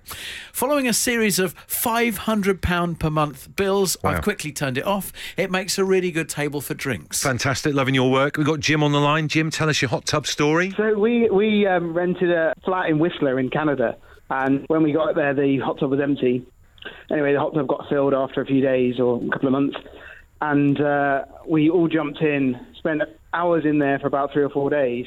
Following 0.52 0.88
a 0.88 0.92
series 0.92 1.38
of 1.38 1.52
five 1.68 2.18
hundred 2.18 2.60
pound 2.62 2.98
per 2.98 3.10
month 3.10 3.54
bills, 3.54 3.96
Wow. 4.02 4.10
I've 4.10 4.22
quickly 4.22 4.50
turned 4.50 4.76
it 4.76 4.84
off. 4.84 5.12
It 5.36 5.50
makes 5.52 5.78
a 5.78 5.84
really 5.84 6.10
good 6.10 6.28
table 6.28 6.60
for 6.60 6.74
drinks. 6.74 7.22
Fantastic. 7.22 7.74
Loving 7.74 7.94
your 7.94 8.10
work. 8.10 8.36
We've 8.36 8.46
got 8.46 8.58
Jim 8.60 8.82
on 8.82 8.90
the 8.92 9.00
line. 9.00 9.28
Jim, 9.28 9.50
tell 9.50 9.68
us 9.68 9.80
your 9.80 9.88
hot 9.90 10.04
tub 10.04 10.26
story. 10.26 10.72
So 10.76 10.97
we 10.98 11.30
we 11.30 11.66
um, 11.66 11.94
rented 11.94 12.30
a 12.30 12.54
flat 12.64 12.90
in 12.90 12.98
Whistler 12.98 13.38
in 13.38 13.50
Canada, 13.50 13.96
and 14.30 14.64
when 14.68 14.82
we 14.82 14.92
got 14.92 15.14
there, 15.14 15.34
the 15.34 15.58
hot 15.58 15.78
tub 15.78 15.90
was 15.90 16.00
empty. 16.00 16.44
Anyway, 17.10 17.32
the 17.32 17.38
hot 17.38 17.54
tub 17.54 17.66
got 17.68 17.88
filled 17.88 18.14
after 18.14 18.40
a 18.40 18.46
few 18.46 18.60
days 18.60 18.98
or 18.98 19.22
a 19.22 19.30
couple 19.30 19.48
of 19.48 19.52
months, 19.52 19.76
and 20.40 20.80
uh, 20.80 21.24
we 21.46 21.70
all 21.70 21.88
jumped 21.88 22.20
in, 22.20 22.58
spent 22.78 23.02
hours 23.32 23.64
in 23.64 23.78
there 23.78 23.98
for 23.98 24.06
about 24.06 24.32
three 24.32 24.42
or 24.42 24.50
four 24.50 24.70
days. 24.70 25.06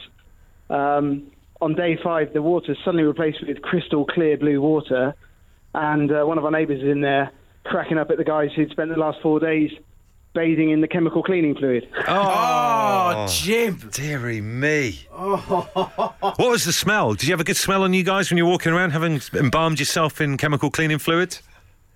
Um, 0.69 1.31
on 1.61 1.75
day 1.75 1.97
five, 2.03 2.33
the 2.33 2.41
water 2.41 2.75
suddenly 2.83 3.03
replaced 3.03 3.45
with 3.45 3.61
crystal 3.61 4.05
clear 4.05 4.37
blue 4.37 4.61
water, 4.61 5.15
and 5.73 6.11
uh, 6.11 6.23
one 6.23 6.37
of 6.37 6.45
our 6.45 6.51
neighbours 6.51 6.81
is 6.81 6.89
in 6.89 7.01
there 7.01 7.31
cracking 7.63 7.97
up 7.97 8.09
at 8.09 8.17
the 8.17 8.23
guys 8.23 8.49
who'd 8.55 8.71
spent 8.71 8.89
the 8.89 8.97
last 8.97 9.19
four 9.21 9.39
days 9.39 9.71
bathing 10.33 10.69
in 10.69 10.81
the 10.81 10.87
chemical 10.87 11.23
cleaning 11.23 11.55
fluid. 11.55 11.87
Oh, 12.07 13.27
Jim. 13.29 13.89
Deary 13.91 14.41
me. 14.41 14.99
what 15.11 16.37
was 16.37 16.65
the 16.65 16.73
smell? 16.73 17.13
Did 17.13 17.23
you 17.23 17.33
have 17.33 17.41
a 17.41 17.45
good 17.45 17.57
smell 17.57 17.83
on 17.83 17.93
you 17.93 18.03
guys 18.03 18.29
when 18.29 18.37
you 18.37 18.45
were 18.45 18.51
walking 18.51 18.73
around 18.73 18.91
having 18.91 19.21
embalmed 19.33 19.79
yourself 19.79 20.21
in 20.21 20.37
chemical 20.37 20.71
cleaning 20.71 20.99
fluid? 20.99 21.37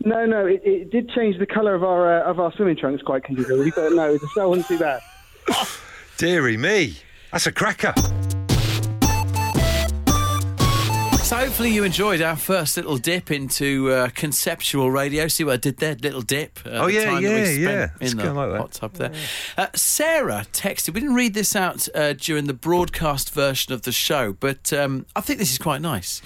No, 0.04 0.26
no, 0.26 0.46
it, 0.46 0.62
it 0.66 0.92
did 0.92 1.10
change 1.10 1.40
the 1.40 1.46
colour 1.46 1.74
of 1.74 1.84
our 1.84 2.22
uh, 2.22 2.30
of 2.30 2.40
our 2.40 2.52
swimming 2.54 2.76
trunks 2.76 3.02
quite 3.02 3.24
considerably, 3.24 3.72
but 3.74 3.94
no, 3.94 4.14
the 4.14 4.28
smell 4.34 4.50
wasn't 4.50 4.68
too 4.68 4.80
bad. 4.80 5.02
Deary 6.18 6.58
me. 6.58 6.98
That's 7.32 7.48
a 7.48 7.52
cracker. 7.52 7.94
So 11.26 11.38
hopefully 11.38 11.72
you 11.72 11.84
enjoyed 11.84 12.22
our 12.22 12.36
first 12.36 12.78
little 12.78 12.98
dip 12.98 13.32
into 13.32 13.90
uh, 13.90 14.10
conceptual 14.14 14.92
radio. 14.92 15.28
See 15.28 15.44
what 15.44 15.54
I 15.54 15.58
did 15.58 15.78
there? 15.78 15.96
Little 15.96 16.22
dip. 16.22 16.60
Uh, 16.64 16.70
Oh, 16.70 16.86
the 16.86 16.94
yeah, 16.94 17.06
time 17.06 17.24
that 17.24 17.30
we 17.30 17.36
yeah, 17.38 17.44
spent 17.46 17.60
yeah. 17.62 17.90
It's 18.00 18.12
In 18.12 18.18
the 18.18 18.24
kinda 18.26 18.40
like 18.40 18.52
that. 18.52 18.58
hot 18.60 18.72
tub 18.74 18.94
there. 18.94 19.12
Uh, 19.58 19.68
Sarah 19.74 20.46
texted. 20.54 20.94
We 20.94 21.00
didn't 21.00 21.16
read 21.16 21.34
this 21.34 21.56
out 21.56 21.90
uh, 21.96 22.14
during 22.14 22.46
the 22.46 22.54
broadcast 22.54 23.34
version 23.34 23.74
of 23.74 23.82
the 23.82 23.92
show, 23.92 24.34
but 24.34 24.72
um, 24.72 25.08
I 25.16 25.22
think 25.22 25.40
this 25.40 25.52
is 25.52 25.58
quite 25.58 25.82
nice. 25.82 26.22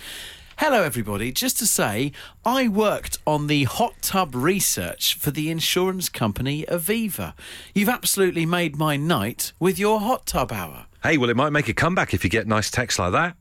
Hello, 0.58 0.84
everybody. 0.84 1.32
Just 1.32 1.58
to 1.60 1.66
say, 1.66 2.12
I 2.44 2.68
worked 2.68 3.20
on 3.26 3.48
the 3.48 3.64
hot 3.64 3.94
tub 4.02 4.36
research 4.36 5.14
for 5.16 5.32
the 5.32 5.50
insurance 5.50 6.10
company 6.10 6.66
Aviva. 6.68 7.36
You've 7.74 7.88
absolutely 7.88 8.46
made 8.46 8.76
my 8.76 8.98
night 8.98 9.54
with 9.62 9.80
your 9.80 10.02
hot 10.02 10.26
tub 10.26 10.52
hour. 10.52 10.88
Hey, 11.04 11.18
well, 11.18 11.30
it 11.30 11.38
might 11.38 11.52
make 11.52 11.70
a 11.70 11.74
comeback 11.74 12.14
if 12.14 12.26
you 12.26 12.30
get 12.30 12.48
nice 12.48 12.70
text 12.70 13.00
like 13.00 13.14
that. 13.14 13.38